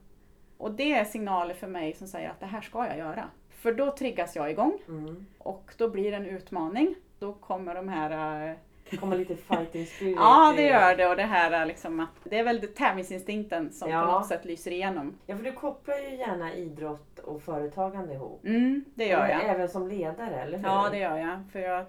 Och 0.58 0.72
det 0.72 0.94
är 0.94 1.06
signaler 1.06 1.54
för 1.54 1.68
mig 1.68 1.94
som 1.94 2.08
säger 2.08 2.30
att 2.30 2.40
det 2.40 2.46
här 2.46 2.62
ska 2.62 2.88
jag 2.88 2.98
göra. 2.98 3.30
För 3.64 3.74
då 3.74 3.92
triggas 3.92 4.36
jag 4.36 4.52
igång 4.52 4.80
Mm. 4.88 5.26
och 5.38 5.74
då 5.78 5.90
blir 5.90 6.12
det 6.12 6.18
en 6.18 6.26
utmaning. 6.26 6.96
Då 7.20 7.34
kommer 7.34 7.76
de 7.76 7.90
här 7.90 8.48
eh, 8.92 8.98
komma 9.00 9.16
lite 9.16 9.36
fighting 9.36 9.86
spirit. 9.86 10.16
Ja, 10.20 10.54
det 10.58 10.68
gör 10.68 10.96
det 10.98 11.08
och 11.08 11.16
det 11.16 11.24
här 11.24 11.52
är 11.52 11.66
liksom 11.66 12.00
att 12.00 12.10
det 12.24 12.40
är 12.40 12.44
väl 12.44 12.60
det 12.62 12.68
tävlingsinstinkten 12.68 13.72
som 13.74 13.90
Ja. 13.90 14.06
på 14.06 14.12
något 14.12 14.28
sätt 14.28 14.46
lyser 14.46 14.72
igenom. 14.72 15.14
Ja, 15.26 15.38
för 15.38 15.44
du 15.44 15.52
kopplar 15.52 15.98
ju 15.98 16.16
gärna 16.16 16.54
idrott 16.54 17.20
och 17.20 17.42
företagande 17.42 18.14
ihop. 18.14 18.46
Mm, 18.46 18.86
det 18.96 19.06
gör 19.08 19.28
jag. 19.28 19.44
Även 19.44 19.70
som 19.70 19.88
ledare, 19.88 20.42
eller 20.42 20.58
hur? 20.58 20.66
Ja, 20.66 20.88
det 20.92 20.98
gör 20.98 21.18
jag. 21.18 21.40
För 21.52 21.60
jag 21.60 21.80
eh, 21.80 21.86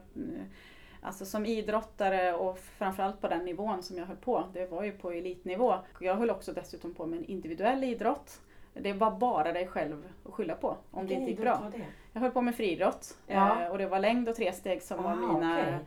Alltså 1.06 1.24
som 1.24 1.46
idrottare 1.46 2.34
och 2.34 2.58
framförallt 2.58 3.20
på 3.20 3.28
den 3.28 3.44
nivån 3.44 3.82
som 3.82 3.98
jag 3.98 4.06
höll 4.06 4.16
på, 4.16 4.44
det 4.52 4.66
var 4.66 4.82
ju 4.84 4.92
på 4.92 5.10
elitnivå. 5.10 5.74
Jag 6.00 6.14
höll 6.14 6.30
också 6.30 6.52
dessutom 6.52 6.94
på 6.94 7.06
med 7.06 7.18
en 7.18 7.24
individuell 7.24 7.84
idrott. 7.84 8.40
Det 8.74 8.92
var 8.92 9.10
bara 9.10 9.52
dig 9.52 9.66
själv 9.66 10.04
att 10.28 10.34
skylla 10.34 10.54
på 10.54 10.76
om 10.90 11.06
det 11.06 11.14
inte 11.14 11.30
gick 11.30 11.40
bra. 11.40 11.58
var? 11.58 11.72
Jag 12.12 12.20
höll 12.20 12.30
på 12.30 12.40
med 12.42 12.54
friidrott 12.54 13.18
Ja. 13.26 13.62
eh, 13.62 13.70
och 13.70 13.78
det 13.78 13.86
var 13.86 13.98
längd 13.98 14.28
och 14.28 14.34
tresteg 14.36 14.82
som 14.82 15.02
var 15.02 15.10
Ah, 15.12 15.14
mina 15.16 15.58
okej. 15.60 15.78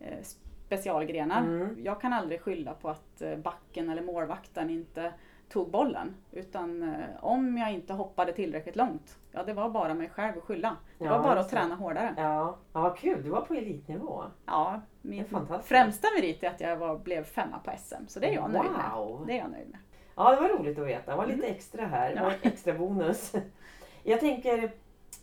eh, 0.00 0.18
specialgrenar. 0.66 1.40
Mm. 1.42 1.76
Jag 1.84 2.00
kan 2.00 2.12
aldrig 2.12 2.40
skylla 2.40 2.74
på 2.74 2.88
att 2.90 3.22
eh, 3.22 3.36
backen 3.36 3.90
eller 3.90 4.02
målvakten 4.02 4.70
inte 4.70 5.12
tog 5.48 5.70
bollen. 5.70 6.14
Utan 6.30 6.94
om 7.20 7.58
jag 7.58 7.72
inte 7.72 7.92
hoppade 7.92 8.32
tillräckligt 8.32 8.76
långt, 8.76 9.18
ja 9.32 9.42
det 9.42 9.52
var 9.52 9.68
bara 9.70 9.94
mig 9.94 10.08
själv 10.08 10.38
att 10.38 10.44
skylla. 10.44 10.76
Det 10.98 11.04
Ja, 11.04 11.10
var 11.18 11.22
bara 11.24 11.40
att 11.40 11.48
träna 11.50 11.74
hårdare. 11.74 12.14
Ja, 12.16 12.56
ja 12.72 12.94
kul. 12.98 13.22
Du 13.22 13.30
var 13.30 13.40
på 13.40 13.54
elitnivå. 13.54 14.24
Ja, 14.46 14.80
min 15.02 15.24
främsta 15.62 16.08
merit 16.16 16.42
är 16.42 16.48
att 16.50 16.60
jag 16.60 16.76
var, 16.76 16.98
blev 16.98 17.24
femma 17.24 17.58
på 17.64 17.70
SM. 17.78 18.06
Så 18.08 18.20
det 18.20 18.26
är 18.26 18.32
jag 18.34 18.50
nöjd 18.50 18.70
med. 18.72 18.90
Wow! 18.96 19.24
Det 19.26 19.32
är 19.32 19.38
jag 19.38 19.50
nöjd 19.50 19.68
med. 19.70 19.78
Ja, 20.16 20.30
det 20.34 20.40
var 20.40 20.48
roligt 20.58 20.78
att 20.78 20.86
veta. 20.86 21.10
Det 21.10 21.16
var 21.16 21.26
lite 21.26 21.38
Mm. 21.46 21.50
extra 21.56 21.86
här. 21.86 22.12
Ja. 22.16 22.32
extra 22.42 22.74
bonus. 22.74 23.32
Jag 24.04 24.20
tänker, 24.20 24.58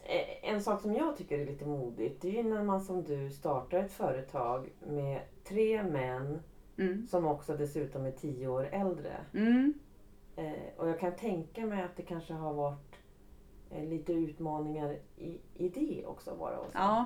eh, 0.03 0.49
en 0.53 0.61
sak 0.61 0.81
som 0.81 0.93
jag 0.93 1.17
tycker 1.17 1.39
är 1.39 1.45
lite 1.45 1.65
modigt, 1.65 2.21
det 2.21 2.27
är 2.39 2.43
ju 2.43 2.49
när 2.49 2.63
man 2.63 2.81
som 2.81 3.03
du 3.03 3.29
startar 3.29 3.77
ett 3.79 3.91
företag 3.91 4.69
med 4.87 5.21
tre 5.43 5.83
män 5.83 6.39
Mm. 6.77 7.07
som 7.07 7.25
också 7.27 7.57
dessutom 7.57 8.05
är 8.05 8.11
tio 8.11 8.47
år 8.47 8.69
äldre. 8.71 9.13
Mm. 9.33 9.73
Eh, 10.35 10.51
och 10.77 10.89
jag 10.89 10.99
kan 10.99 11.15
tänka 11.15 11.65
mig 11.65 11.83
att 11.83 11.95
det 11.95 12.03
kanske 12.03 12.33
har 12.33 12.53
varit 12.53 12.95
eh, 13.71 13.83
lite 13.83 14.13
utmaningar 14.13 14.97
i, 15.17 15.37
i 15.55 15.69
det 15.69 16.05
också 16.05 16.35
bara. 16.35 16.57
Och 16.57 16.65
så. 16.71 16.77
Ja, 16.77 17.05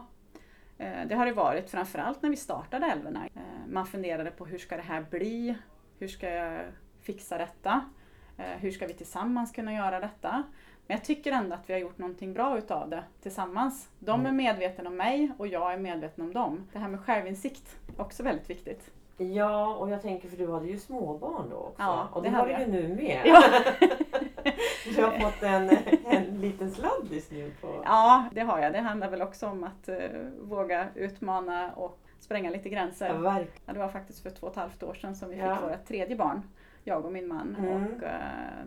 det 1.07 1.15
har 1.15 1.25
det 1.25 1.33
varit 1.33 1.69
framförallt 1.69 2.21
när 2.21 2.29
vi 2.29 2.35
startade 2.35 2.85
Älvorna. 2.85 3.27
Man 3.67 3.85
funderade 3.85 4.31
på 4.31 4.45
hur 4.45 4.57
ska 4.57 4.75
det 4.75 4.81
här 4.81 5.05
bli? 5.11 5.55
Hur 5.99 6.07
ska 6.07 6.29
jag 6.29 6.61
fixa 7.03 7.37
detta? 7.37 7.81
Eh, 8.37 8.45
Hur 8.59 8.71
ska 8.71 8.87
vi 8.87 8.93
tillsammans 8.93 9.51
kunna 9.51 9.73
göra 9.73 9.99
detta? 9.99 10.43
Men 10.87 10.97
jag 10.97 11.03
tycker 11.05 11.31
ändå 11.31 11.55
att 11.55 11.69
vi 11.69 11.73
har 11.73 11.79
gjort 11.79 11.97
någonting 11.97 12.33
bra 12.33 12.57
utav 12.57 12.89
det 12.89 13.03
tillsammans. 13.21 13.89
De 13.99 14.11
är 14.19 14.29
Mm. 14.29 14.35
medvetna 14.35 14.89
om 14.89 14.95
mig 14.97 15.31
och 15.37 15.47
jag 15.47 15.73
är 15.73 15.77
medveten 15.77 16.23
om 16.23 16.33
dem. 16.33 16.67
Det 16.73 16.79
här 16.79 16.87
med 16.89 16.99
självinsikt 16.99 17.77
är 17.97 18.01
också 18.01 18.23
väldigt 18.23 18.49
viktigt. 18.49 18.91
Ja, 19.17 19.75
och 19.75 19.89
jag 19.89 20.01
tänker 20.01 20.29
för 20.29 20.37
du 20.37 20.51
hade 20.51 20.67
ju 20.67 20.79
småbarn 20.79 21.49
då 21.49 21.55
också. 21.55 21.81
Ja, 21.81 22.07
och 22.13 22.23
det 22.23 22.29
det 22.29 22.35
har 22.35 22.45
du 22.47 22.51
ju 22.59 22.67
nu 22.67 22.95
med. 22.95 23.21
Ja. 23.25 23.43
du 24.95 25.03
har 25.03 25.11
fått 25.19 25.43
en, 25.43 25.69
en 26.05 26.41
liten 26.41 26.71
sladdis 26.71 27.31
nu 27.31 27.51
på... 27.61 27.81
Ja, 27.85 28.25
det 28.33 28.41
har 28.41 28.59
jag. 28.59 28.73
Det 28.73 28.79
handlar 28.79 29.09
väl 29.09 29.21
också 29.21 29.47
om 29.47 29.63
att 29.63 29.89
eh, 29.89 29.97
våga 30.41 30.87
utmana 30.95 31.71
och 31.73 31.99
spränga 32.19 32.49
lite 32.49 32.69
Ja, 32.69 32.73
gränser. 32.75 33.13
verkligen. 33.13 33.61
Ja, 33.65 33.73
det 33.73 33.79
var 33.79 33.87
faktiskt 33.89 34.23
för 34.23 34.29
två 34.29 34.47
och 34.47 34.51
ett 34.53 34.59
halvt 34.59 34.83
år 34.83 34.93
sedan 34.93 35.15
som 35.15 35.29
vi 35.29 35.35
fick 35.35 35.43
Ja. 35.45 35.57
vårt 35.69 35.85
tredje 35.87 36.15
barn, 36.15 36.41
jag 36.83 37.05
och 37.05 37.11
min 37.11 37.27
man. 37.27 37.55
Mm. 37.59 37.83
Och, 37.83 38.03
eh, 38.03 38.65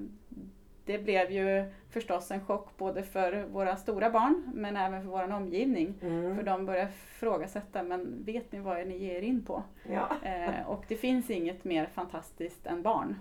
det 0.87 0.99
blev 0.99 1.31
ju 1.31 1.65
förstås 1.91 2.31
en 2.31 2.47
chock 2.47 2.77
både 2.77 3.03
för 3.03 3.43
våra 3.43 3.77
stora 3.77 4.11
barn 4.11 4.51
men 4.55 4.77
även 4.77 5.03
för 5.03 5.09
vår 5.09 5.33
omgivning. 5.33 5.95
Mm. 6.03 6.37
För 6.37 6.43
de 6.43 6.67
började 6.67 6.91
ifrågasätta, 6.91 7.83
men 7.83 8.25
vet 8.25 8.53
ni 8.53 8.59
vad 8.59 8.87
ni 8.87 8.97
ger 8.97 9.15
er 9.15 9.23
in 9.23 9.45
på? 9.45 9.63
Ja. 9.89 10.09
Eh, 10.23 10.69
och 10.69 10.85
det 10.89 10.97
finns 10.97 11.31
inget 11.31 11.65
mer 11.65 11.87
fantastiskt 11.87 12.67
än 12.67 12.83
barn. 12.83 13.17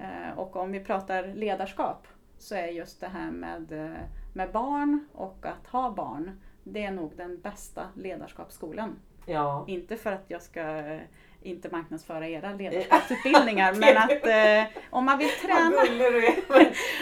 Eh, 0.00 0.38
och 0.38 0.56
om 0.56 0.72
vi 0.72 0.80
pratar 0.80 1.26
ledarskap 1.26 2.06
så 2.38 2.54
är 2.54 2.66
just 2.66 3.00
det 3.00 3.08
här 3.08 3.30
med, 3.30 3.72
eh, 3.72 4.00
med 4.32 4.52
barn 4.52 5.08
och 5.12 5.46
att 5.46 5.66
ha 5.66 5.90
barn, 5.90 6.30
det 6.64 6.84
är 6.84 6.90
nog 6.90 7.12
den 7.16 7.40
bästa 7.40 7.86
ledarskapsskolan. 7.94 8.96
Ja. 9.26 9.64
Inte 9.68 9.96
för 9.96 10.12
att 10.12 10.24
jag 10.28 10.42
ska 10.42 10.98
inte 11.44 11.68
marknadsföra 11.72 12.28
era 12.28 12.52
ledarskapsutbildningar, 12.58 13.74
men 13.74 13.96
att 13.96 14.26
eh, 14.26 14.80
om 14.90 15.04
man 15.04 15.18
vill 15.18 15.28
träna 15.28 15.76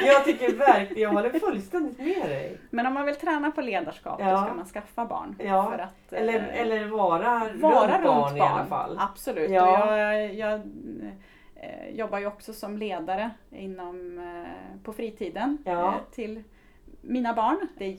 Jag 0.06 0.24
tycker 0.24 0.54
verkligen, 0.56 1.02
jag 1.02 1.10
håller 1.10 1.38
fullständigt 1.38 1.98
med 1.98 2.28
dig. 2.30 2.58
Men 2.70 2.86
om 2.86 2.94
man 2.94 3.06
vill 3.06 3.16
träna 3.16 3.50
på 3.50 3.60
ledarskap 3.60 4.20
Ja. 4.20 4.30
då 4.30 4.36
ska 4.36 4.54
man 4.54 4.64
skaffa 4.66 5.04
barn. 5.04 5.36
Ja, 5.38 5.70
För 5.70 5.78
att, 5.78 6.12
eh, 6.12 6.20
Eller, 6.20 6.48
eller 6.48 6.84
vara, 6.84 7.48
vara 7.54 7.94
runt 7.94 8.04
barn, 8.04 8.36
i 8.36 8.40
alla 8.40 8.66
fall. 8.66 8.98
Absolut. 9.00 9.50
Ja. 9.50 9.84
Och 9.92 9.98
jag, 9.98 10.34
jag 10.34 10.52
eh, 11.56 11.88
jobbar 11.94 12.18
ju 12.18 12.26
också 12.26 12.52
som 12.52 12.76
ledare 12.78 13.30
inom, 13.50 14.18
eh, 14.18 14.82
på 14.84 14.92
fritiden 14.92 15.58
Ja. 15.64 15.86
eh, 15.86 15.94
till 16.14 16.42
mina 17.00 17.34
barn. 17.34 17.68
Det 17.78 17.84
är 17.84 17.90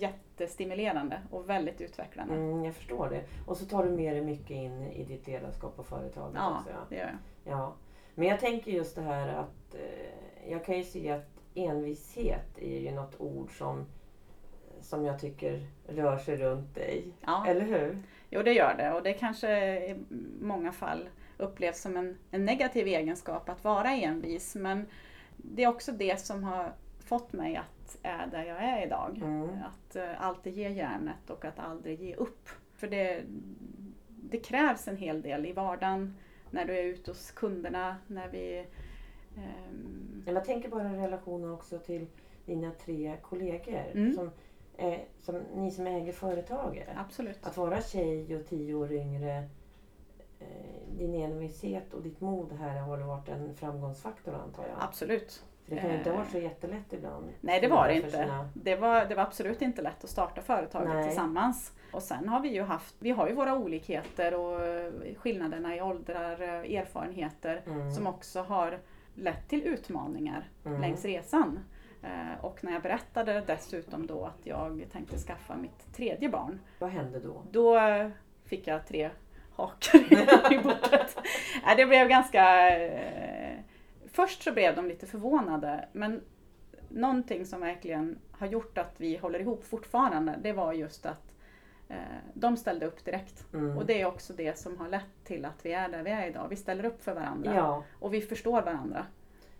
jättestimulerande 0.43 1.21
och 1.31 1.49
väldigt 1.49 1.81
utvecklande. 1.81 2.33
Mm, 2.33 2.65
jag 2.65 2.75
förstår 2.75 3.09
det. 3.09 3.23
Och 3.47 3.57
så 3.57 3.65
tar 3.65 3.83
du 3.85 3.91
med 3.91 4.13
dig 4.15 4.21
mycket 4.21 4.49
in 4.51 4.83
i 4.83 5.03
ditt 5.03 5.27
ledarskap 5.27 5.75
på 5.75 5.83
företaget 5.83 6.35
Ja, 6.35 6.57
också. 6.59 6.69
Ja. 6.69 6.85
det 6.89 6.95
gör 6.95 7.05
jag. 7.43 7.53
Ja. 7.53 7.73
Men 8.15 8.27
jag 8.27 8.39
tänker 8.39 8.71
just 8.71 8.95
det 8.95 9.01
här 9.01 9.27
att 9.27 9.75
eh, 9.75 10.51
jag 10.51 10.65
kan 10.65 10.77
ju 10.77 10.83
se 10.83 11.11
att 11.11 11.29
envishet 11.55 12.57
är 12.57 12.79
ju 12.79 12.91
något 12.91 13.21
ord 13.21 13.57
som, 13.57 13.85
som 14.81 15.05
jag 15.05 15.19
tycker 15.19 15.67
rör 15.87 16.17
sig 16.17 16.37
runt 16.37 16.75
dig. 16.75 17.07
Ja. 17.21 17.45
Eller 17.47 17.65
hur? 17.65 18.03
Jo, 18.29 18.43
det 18.43 18.53
gör 18.53 18.75
det 18.77 18.93
och 18.93 19.03
det 19.03 19.13
kanske 19.13 19.77
i 19.89 19.95
många 20.41 20.71
fall 20.71 21.09
upplevs 21.37 21.81
som 21.81 21.97
en, 21.97 22.17
en 22.31 22.45
negativ 22.45 22.87
egenskap 22.87 23.49
att 23.49 23.63
vara 23.63 23.89
envis. 23.91 24.55
Men 24.55 24.85
det 25.37 25.63
är 25.63 25.67
också 25.67 25.91
det 25.91 26.19
som 26.19 26.43
har 26.43 26.73
fått 26.99 27.33
mig 27.33 27.55
att 27.55 27.72
är 28.03 28.27
där 28.27 28.43
jag 28.43 28.63
är 28.63 28.85
idag. 28.85 29.17
Mm. 29.17 29.49
Att 29.49 29.95
eh, 29.95 30.21
alltid 30.21 30.53
ge 30.53 30.69
järnet 30.69 31.29
och 31.29 31.45
att 31.45 31.59
aldrig 31.59 32.01
ge 32.01 32.15
upp. 32.15 32.49
För 32.73 32.87
det, 32.87 33.23
det 34.07 34.37
krävs 34.37 34.87
en 34.87 34.97
hel 34.97 35.21
del 35.21 35.45
i 35.45 35.53
vardagen, 35.53 36.15
när 36.51 36.65
du 36.65 36.77
är 36.77 36.83
ute 36.83 37.11
hos 37.11 37.31
kunderna, 37.31 37.95
när 38.07 38.27
vi... 38.27 38.65
ehm, 39.37 40.23
jag 40.25 40.45
tänker 40.45 40.69
bara 40.69 40.93
relationen 40.93 41.51
också 41.51 41.79
till 41.79 42.07
dina 42.45 42.71
tre 42.71 43.17
kollegor. 43.21 43.91
Mm. 43.93 44.13
Som, 44.13 44.31
eh, 44.77 44.99
som, 45.21 45.35
ni 45.35 45.71
som 45.71 45.87
äger 45.87 46.13
företaget. 46.13 46.87
absolut. 46.95 47.45
Att 47.45 47.57
vara 47.57 47.81
tjej 47.81 48.35
och 48.35 48.47
tio 48.47 48.73
år 48.73 48.91
yngre. 48.91 49.49
Eh, 50.39 50.97
din 50.97 51.13
envishet 51.13 51.93
och 51.93 52.01
ditt 52.01 52.21
mod 52.21 52.51
här 52.51 52.79
har 52.79 52.97
varit 52.97 53.29
en 53.29 53.55
framgångsfaktor 53.55 54.33
antar 54.33 54.63
jag. 54.67 54.77
Absolut. 54.79 55.45
Det 55.65 55.75
kan 55.75 55.89
ju 55.91 55.97
inte 55.97 56.09
ha 56.09 56.15
Eh, 56.15 56.19
varit 56.21 56.31
så 56.31 56.37
jättelätt 56.39 56.93
ibland. 56.93 57.29
Nej, 57.41 57.61
det 57.61 57.67
var 57.67 57.87
det 57.87 57.95
inte. 57.95 58.09
sina- 58.09 58.49
Det 58.53 58.75
var, 58.75 59.05
det 59.05 59.15
var 59.15 59.23
absolut 59.23 59.61
inte 59.61 59.81
lätt 59.81 60.03
att 60.03 60.09
starta 60.09 60.41
företaget 60.41 60.89
Nej. 60.93 61.03
tillsammans. 61.07 61.71
Och 61.93 62.03
sen 62.03 62.29
har 62.29 62.39
vi 62.39 62.49
ju 62.53 62.61
haft, 62.63 62.95
vi 62.99 63.11
har 63.11 63.27
ju 63.27 63.33
våra 63.33 63.55
olikheter 63.55 64.33
och 64.33 64.65
eh, 64.65 64.91
skillnaderna 65.17 65.75
i 65.75 65.81
åldrar, 65.81 66.41
eh, 66.41 66.77
erfarenheter 66.79 67.61
Mm. 67.67 67.91
som 67.91 68.07
också 68.07 68.41
har 68.41 68.79
lett 69.15 69.49
till 69.49 69.63
utmaningar 69.63 70.43
Mm. 70.65 70.81
längs 70.81 71.05
resan. 71.05 71.59
Eh, 72.03 72.45
Och 72.45 72.63
när 72.63 72.71
jag 72.73 72.81
berättade 72.81 73.43
dessutom 73.47 74.07
då 74.07 74.25
att 74.25 74.45
jag 74.45 74.85
tänkte 74.91 75.17
skaffa 75.17 75.55
mitt 75.55 75.95
tredje 75.95 76.29
barn, 76.29 76.59
Vad 76.79 76.89
hände 76.89 77.19
då? 77.19 77.41
då 77.51 77.77
eh, 77.77 78.09
fick 78.45 78.67
jag 78.67 78.87
tre 78.87 79.09
hakar 79.55 79.99
i 80.53 80.59
bordet. 80.59 81.17
Det 81.77 81.85
blev 81.85 82.07
ganska... 82.07 82.69
Först 84.13 84.43
så 84.43 84.51
blev 84.51 84.75
de 84.75 84.87
lite 84.87 85.07
förvånade, 85.07 85.87
men 85.91 86.21
någonting 86.89 87.45
som 87.45 87.61
verkligen 87.61 88.19
har 88.31 88.47
gjort 88.47 88.77
att 88.77 88.93
vi 88.97 89.17
håller 89.17 89.39
ihop 89.39 89.63
fortfarande, 89.63 90.39
det 90.41 90.53
var 90.53 90.73
just 90.73 91.05
att 91.05 91.33
eh, 91.89 91.97
de 92.33 92.57
ställde 92.57 92.85
upp 92.85 93.05
direkt. 93.05 93.53
Mm. 93.53 93.77
Och 93.77 93.85
det 93.85 94.01
är 94.01 94.05
också 94.05 94.33
det 94.33 94.57
som 94.57 94.77
har 94.77 94.89
lett 94.89 95.23
till 95.23 95.45
att 95.45 95.65
vi 95.65 95.73
är 95.73 95.89
där 95.89 96.03
vi 96.03 96.11
är 96.11 96.27
idag. 96.27 96.47
Vi 96.49 96.55
ställer 96.55 96.85
upp 96.85 97.03
för 97.03 97.13
varandra 97.13 97.55
Ja, 97.55 97.83
och 97.99 98.13
vi 98.13 98.21
förstår 98.21 98.61
varandra. 98.61 99.05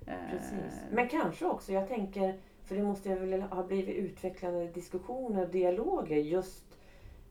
Eh, 0.06 0.14
precis. 0.32 0.82
Men 0.92 1.08
kanske 1.08 1.46
också, 1.46 1.72
jag 1.72 1.88
tänker, 1.88 2.40
för 2.66 2.76
det 2.76 2.84
måste 2.84 3.16
väl 3.16 3.42
ha 3.42 3.64
blivit 3.64 3.96
utvecklande 3.96 4.68
diskussioner 4.68 5.42
och 5.42 5.50
dialoger 5.50 6.18
just 6.18 6.73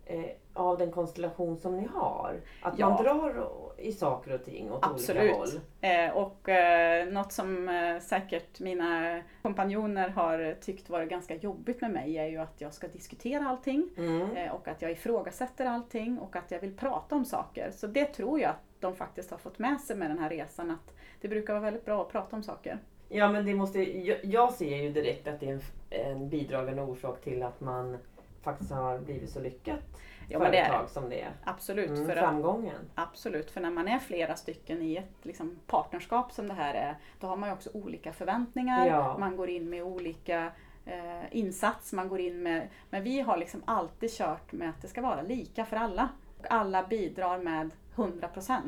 eh, 0.07 0.25
av 0.55 0.79
den 0.79 0.91
konstellation 0.93 1.57
som 1.59 1.77
ni 1.77 1.89
har. 1.95 2.41
Att 2.63 2.79
Ja. 2.79 2.89
man 2.89 3.03
drar 3.05 3.49
i 3.79 3.93
saker 3.93 4.35
och 4.35 4.45
ting 4.45 4.73
åt 4.73 4.79
Absolut. 4.87 5.23
olika 5.23 5.37
håll. 5.37 5.49
Eh, 5.81 6.17
och 6.17 6.49
eh, 6.49 7.09
något 7.09 7.33
som 7.33 7.69
eh, 7.69 7.99
säkert 8.01 8.61
mina 8.61 9.23
kompanjoner 9.43 10.09
har 10.09 10.57
tyckt 10.61 10.91
varit 10.91 11.09
ganska 11.11 11.35
jobbigt 11.35 11.81
med 11.81 11.91
mig 11.91 12.19
är 12.19 12.27
ju 12.27 12.39
att 12.39 12.61
jag 12.61 12.75
ska 12.75 12.89
diskutera 12.89 13.45
allting 13.49 13.89
Mm. 13.99 14.37
eh, 14.37 14.53
och 14.55 14.69
att 14.69 14.83
jag 14.83 14.91
ifrågasätter 14.91 15.67
allting 15.67 16.19
och 16.19 16.37
att 16.37 16.51
jag 16.51 16.61
vill 16.61 16.77
prata 16.77 17.15
om 17.15 17.25
saker. 17.25 17.71
Så 17.71 17.87
det 17.87 18.05
tror 18.05 18.41
jag 18.41 18.51
att 18.51 18.63
de 18.81 18.97
faktiskt 18.97 19.31
har 19.31 19.39
fått 19.39 19.59
med 19.59 19.81
sig 19.81 19.97
med 19.97 20.11
den 20.11 20.19
här 20.19 20.29
resan 20.31 20.71
att 20.71 20.95
det 21.21 21.29
brukar 21.29 21.53
vara 21.53 21.63
väldigt 21.65 21.85
bra 21.85 22.03
att 22.03 22.09
prata 22.13 22.37
om 22.37 22.43
saker. 22.43 22.79
Ja 23.09 23.29
men 23.33 23.47
det 23.47 23.55
måste, 23.55 23.83
jag, 23.99 24.19
jag 24.25 24.53
ser 24.53 24.77
ju 24.77 24.93
direkt 24.93 25.29
att 25.29 25.41
det 25.41 25.49
är 25.49 25.53
en, 25.53 25.61
en 25.91 26.29
bidragande 26.29 26.83
orsak 26.83 27.21
till 27.21 27.43
att 27.43 27.61
man 27.61 27.99
faktiskt 28.43 28.71
har 28.71 28.99
blivit 28.99 29.31
så 29.31 29.41
lyckat 29.41 29.81
Ja, 30.29 30.39
företag 30.39 30.85
det. 30.85 30.89
som 30.89 31.09
det 31.09 31.21
är. 31.21 31.33
Absolut. 31.45 31.91
Mm, 31.91 32.07
för 32.07 32.13
att, 32.17 32.19
framgången. 32.19 32.79
absolut, 32.95 33.51
för 33.51 33.61
när 33.61 33.71
man 33.71 33.89
är 33.89 33.99
flera 33.99 34.37
stycken 34.37 34.83
i 34.83 34.97
ett 34.97 35.15
liksom, 35.23 35.59
partnerskap 35.67 36.33
som 36.33 36.49
det 36.49 36.55
här 36.55 36.75
är, 36.75 36.97
då 37.21 37.27
har 37.27 37.37
man 37.37 37.49
ju 37.49 37.53
också 37.55 37.71
olika 37.75 38.13
förväntningar. 38.13 38.87
Ja. 38.87 39.17
Man 39.19 39.37
går 39.37 39.49
in 39.49 39.71
med 39.71 39.83
olika 39.83 40.53
eh, 40.87 41.23
insats, 41.37 41.93
man 41.93 42.09
går 42.09 42.21
in 42.21 42.43
med, 42.43 42.69
men 42.91 43.03
vi 43.03 43.21
har 43.21 43.37
liksom 43.37 43.63
alltid 43.65 44.11
kört 44.11 44.53
med 44.53 44.71
att 44.71 44.83
det 44.83 44.89
ska 44.89 45.03
vara 45.03 45.23
lika 45.23 45.65
för 45.65 45.77
alla. 45.77 46.09
Och 46.39 46.47
alla 46.53 46.83
bidrar 46.83 47.39
med 47.39 47.71
100% 47.97 48.61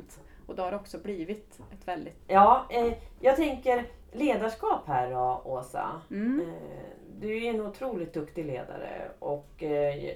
och 0.47 0.55
då 0.55 0.63
har 0.63 0.71
det 0.71 0.77
också 0.77 0.99
blivit 0.99 1.61
ett 1.73 1.89
väldigt... 1.89 2.25
Ja, 2.27 2.67
eh, 2.71 2.93
jag 3.21 3.37
tänker 3.37 3.85
ledarskap 4.13 4.87
här 4.87 5.11
då, 5.11 5.43
Åsa. 5.45 6.01
Mm, 6.11 6.41
Eh, 6.41 6.47
du 7.21 7.45
är 7.45 7.51
en 7.55 7.61
otroligt 7.61 8.15
duktig 8.15 8.45
ledare 8.47 9.11
och, 9.19 9.63
eh, 9.63 10.15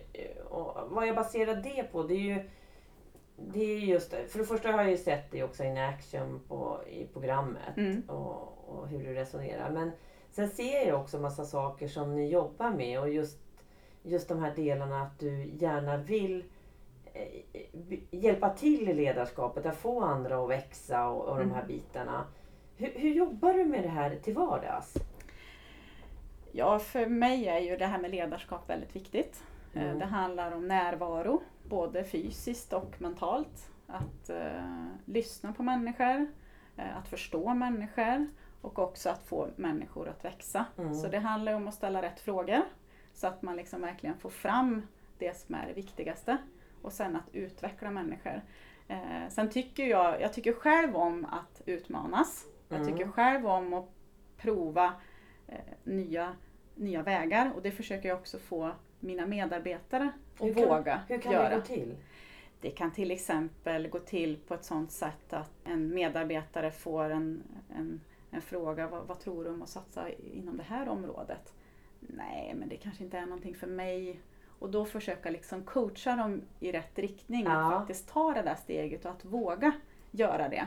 och 0.48 0.90
vad 0.90 1.06
jag 1.08 1.16
baserar 1.16 1.54
det 1.54 1.82
på 1.92 2.02
det 2.02 2.14
är 2.14 2.18
ju 2.18 2.44
det 3.36 3.60
är 3.60 3.78
just 3.78 4.10
det. 4.10 4.26
För 4.26 4.38
det 4.38 4.44
första 4.44 4.72
har 4.72 4.82
jag 4.82 4.90
ju 4.90 4.96
sett 4.96 5.30
det 5.30 5.42
också 5.42 5.64
in 5.64 5.78
action 5.78 6.40
på, 6.48 6.80
i 6.90 7.06
programmet 7.06 7.76
mm, 7.76 8.02
och, 8.08 8.68
och 8.68 8.88
hur 8.88 9.04
du 9.04 9.14
resonerar. 9.14 9.70
Men 9.70 9.90
sen 10.30 10.48
ser 10.48 10.88
jag 10.88 11.00
också 11.00 11.18
massa 11.18 11.44
saker 11.44 11.88
som 11.88 12.14
ni 12.14 12.28
jobbar 12.28 12.70
med 12.70 13.00
och 13.00 13.08
just, 13.08 13.38
just 14.02 14.28
de 14.28 14.42
här 14.42 14.54
delarna 14.56 15.02
att 15.02 15.18
du 15.18 15.50
gärna 15.58 15.96
vill 15.96 16.44
eh, 17.12 17.98
hjälpa 18.10 18.50
till 18.50 18.88
i 18.88 18.94
ledarskapet, 18.94 19.66
att 19.66 19.76
få 19.76 20.00
andra 20.00 20.44
att 20.44 20.50
växa 20.50 21.08
och, 21.08 21.28
och 21.28 21.38
de 21.38 21.50
här 21.50 21.62
Mm. 21.62 21.68
bitarna. 21.68 22.24
Hur, 22.76 22.92
hur 22.94 23.10
jobbar 23.10 23.54
du 23.54 23.64
med 23.64 23.82
det 23.82 23.88
här 23.88 24.18
till 24.22 24.34
vardags? 24.34 24.94
Ja, 26.58 26.78
för 26.78 27.06
mig 27.06 27.48
är 27.48 27.58
ju 27.58 27.76
det 27.76 27.86
här 27.86 27.98
med 27.98 28.10
ledarskap 28.10 28.70
väldigt 28.70 28.96
viktigt. 28.96 29.42
Eh, 29.74 29.82
Mm. 29.82 29.98
Det 29.98 30.04
handlar 30.04 30.52
om 30.52 30.68
närvaro, 30.68 31.42
både 31.64 32.04
fysiskt 32.04 32.72
och 32.72 32.94
mentalt. 33.00 33.70
Att 33.86 34.30
eh, 34.30 34.86
lyssna 35.04 35.52
på 35.52 35.62
människor, 35.62 36.26
eh, 36.76 36.96
att 36.98 37.08
förstå 37.08 37.54
människor 37.54 38.26
och 38.62 38.78
också 38.78 39.10
att 39.10 39.22
få 39.22 39.48
människor 39.56 40.08
att 40.08 40.24
växa. 40.24 40.64
Mm. 40.78 40.94
Så 40.94 41.08
det 41.08 41.18
handlar 41.18 41.52
om 41.54 41.68
att 41.68 41.74
ställa 41.74 42.02
rätt 42.02 42.20
frågor 42.20 42.60
så 43.12 43.26
att 43.26 43.42
man 43.42 43.56
liksom 43.56 43.80
verkligen 43.80 44.18
får 44.18 44.30
fram 44.30 44.82
det 45.18 45.36
som 45.36 45.54
är 45.54 45.66
det 45.66 45.72
viktigaste 45.72 46.36
och 46.82 46.92
sen 46.92 47.16
att 47.16 47.28
utveckla 47.34 47.90
människor. 47.90 48.42
Eh, 48.88 49.28
sen 49.28 49.50
tycker 49.50 49.86
jag, 49.86 50.20
jag 50.20 50.32
tycker 50.32 50.52
själv 50.52 50.96
om 50.96 51.24
att 51.24 51.62
utmanas. 51.66 52.44
Jag 52.68 52.80
Mm. 52.80 52.92
tycker 52.92 53.10
själv 53.10 53.46
om 53.46 53.72
att 53.74 53.88
prova 54.36 54.92
eh, 55.48 55.58
nya, 55.84 56.32
nya 56.78 57.02
vägar 57.02 57.52
och 57.56 57.62
det 57.62 57.70
försöker 57.70 58.08
jag 58.08 58.18
också 58.18 58.38
få 58.38 58.70
mina 59.00 59.26
medarbetare 59.26 60.10
att 60.40 60.56
våga 60.56 61.00
Hur 61.08 61.18
kan 61.18 61.32
göra. 61.32 61.48
det 61.48 61.54
gå 61.56 61.60
till? 61.62 61.96
Det 62.60 62.70
kan 62.70 62.90
till 62.90 63.10
exempel 63.10 63.88
gå 63.88 63.98
till 63.98 64.36
på 64.36 64.54
ett 64.54 64.64
sådant 64.64 64.92
sätt 64.92 65.32
att 65.32 65.50
en 65.64 65.94
medarbetare 65.94 66.70
får 66.70 67.10
en, 67.10 67.42
en, 67.76 68.00
en 68.30 68.40
fråga, 68.42 68.86
vad, 68.88 69.06
vad 69.06 69.18
tror 69.20 69.44
du 69.44 69.50
om 69.50 69.62
att 69.62 69.68
satsa 69.68 70.10
inom 70.10 70.56
det 70.56 70.62
här 70.62 70.88
området? 70.88 71.54
Nej, 72.00 72.54
men 72.58 72.68
det 72.68 72.76
kanske 72.76 73.04
inte 73.04 73.18
är 73.18 73.26
någonting 73.26 73.54
för 73.54 73.66
mig. 73.66 74.20
Och 74.58 74.70
då 74.70 74.84
försöka 74.84 75.30
liksom 75.30 75.62
coacha 75.64 76.16
dem 76.16 76.42
i 76.60 76.72
rätt 76.72 76.98
riktning, 76.98 77.44
Ja. 77.44 77.66
att 77.66 77.72
faktiskt 77.80 78.08
ta 78.08 78.32
det 78.32 78.42
där 78.42 78.54
steget 78.54 79.04
och 79.04 79.10
att 79.10 79.24
våga 79.24 79.72
göra 80.10 80.48
det. 80.48 80.64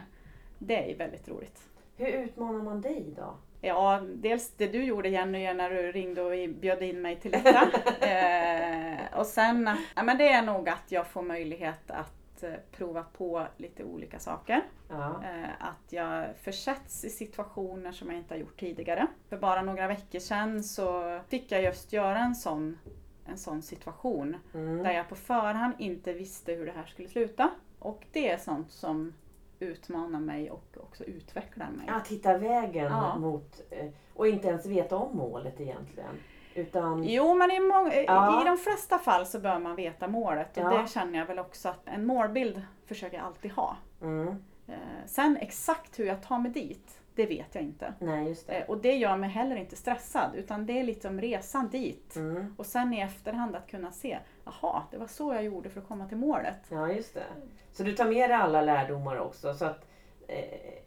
Det 0.59 0.91
är 0.93 0.97
väldigt 0.97 1.27
roligt. 1.29 1.69
Hur 1.97 2.07
utmanar 2.07 2.61
man 2.63 2.81
dig 2.81 3.13
då? 3.17 3.35
Ja, 3.61 4.01
dels 4.13 4.51
det 4.57 4.67
du 4.67 4.83
gjorde 4.83 5.09
Jenny 5.09 5.53
när 5.53 5.69
du 5.69 5.91
ringde 5.91 6.21
och 6.21 6.49
bjöd 6.49 6.83
in 6.83 7.01
mig 7.01 7.15
till 7.19 7.31
detta. 7.31 7.61
eh, 8.07 9.19
och 9.19 9.25
sen, 9.25 9.69
ja, 9.95 10.03
men 10.03 10.17
det 10.17 10.29
är 10.29 10.41
nog 10.41 10.69
att 10.69 10.91
jag 10.91 11.07
får 11.07 11.21
möjlighet 11.21 11.91
att 11.91 12.43
eh, 12.43 12.53
prova 12.71 13.03
på 13.03 13.47
lite 13.57 13.83
olika 13.83 14.19
saker. 14.19 14.61
Ja. 14.89 15.23
Eh, 15.23 15.49
att 15.59 15.93
jag 15.93 16.25
försätts 16.41 17.05
i 17.05 17.09
situationer 17.09 17.91
som 17.91 18.07
jag 18.09 18.17
inte 18.17 18.33
har 18.33 18.39
gjort 18.39 18.59
tidigare. 18.59 19.07
För 19.29 19.37
bara 19.37 19.61
några 19.61 19.87
veckor 19.87 20.19
sedan 20.19 20.63
så 20.63 21.19
fick 21.29 21.51
jag 21.51 21.63
just 21.63 21.93
göra 21.93 22.19
en 22.19 22.35
sån, 22.35 22.77
en 23.25 23.37
sån 23.37 23.61
situation 23.61 24.35
Mm. 24.53 24.83
där 24.83 24.91
jag 24.91 25.09
på 25.09 25.15
förhand 25.15 25.73
inte 25.79 26.13
visste 26.13 26.53
hur 26.53 26.65
det 26.65 26.71
här 26.71 26.85
skulle 26.85 27.07
sluta. 27.07 27.49
Och 27.79 28.03
det 28.11 28.29
är 28.29 28.37
sånt 28.37 28.71
som 28.71 29.13
utmanar 29.61 30.19
mig 30.19 30.51
och 30.51 30.77
också 30.79 31.03
utvecklar 31.03 31.69
mig. 31.69 31.87
Att 31.89 32.07
hitta 32.07 32.37
vägen 32.37 32.85
Ja. 32.91 33.17
mot 33.17 33.61
eh, 33.69 33.89
och 34.13 34.27
inte 34.27 34.47
ens 34.47 34.65
veta 34.65 34.95
om 34.95 35.17
målet 35.17 35.61
egentligen. 35.61 36.15
Utan 36.53 37.03
Jo, 37.03 37.33
men 37.33 37.51
i, 37.51 37.59
många, 37.59 37.95
Ja. 38.01 38.41
i 38.41 38.45
de 38.45 38.57
flesta 38.57 38.97
fall 38.97 39.25
så 39.25 39.39
bör 39.39 39.59
man 39.59 39.75
veta 39.75 40.07
målet 40.07 40.57
och 40.57 40.63
Ja. 40.63 40.69
det 40.81 40.89
känner 40.89 41.19
jag 41.19 41.25
väl 41.25 41.39
också 41.39 41.69
att 41.69 41.81
en 41.87 42.05
målbild 42.05 42.61
försöker 42.85 43.17
jag 43.17 43.25
alltid 43.25 43.51
ha. 43.51 43.75
mm, 44.01 44.27
Eh, 44.67 44.75
sen 45.05 45.37
exakt 45.37 45.99
hur 45.99 46.05
jag 46.05 46.23
tar 46.23 46.37
mig 46.39 46.51
dit, 46.51 47.00
det 47.15 47.25
vet 47.25 47.55
jag 47.55 47.63
inte. 47.63 47.93
nej 47.99 48.27
just 48.27 48.47
det. 48.47 48.53
Eh, 48.53 48.69
och 48.69 48.77
det 48.77 48.93
gör 48.95 49.17
mig 49.17 49.29
heller 49.29 49.55
inte 49.55 49.75
stressad 49.75 50.35
utan 50.35 50.65
det 50.65 50.79
är 50.79 50.83
liksom 50.83 51.21
resan 51.21 51.69
dit. 51.69 52.15
Mm, 52.15 52.55
Och 52.57 52.65
sen 52.65 52.93
i 52.93 52.99
efterhand 53.01 53.55
att 53.55 53.67
kunna 53.67 53.91
se, 53.91 54.17
jaha, 54.45 54.83
det 54.91 54.97
var 54.97 55.07
så 55.07 55.33
jag 55.33 55.43
gjorde 55.43 55.69
för 55.69 55.81
att 55.81 55.87
komma 55.87 56.07
till 56.07 56.17
målet. 56.17 56.57
ja 56.69 56.91
just 56.91 57.13
det. 57.13 57.23
Så 57.71 57.83
du 57.83 57.93
tar 57.93 58.05
med 58.05 58.29
dig 58.29 58.37
alla 58.37 58.61
lärdomar 58.61 59.17
också. 59.19 59.53
Så 59.53 59.65
att 59.65 59.87
eh, 60.27 60.43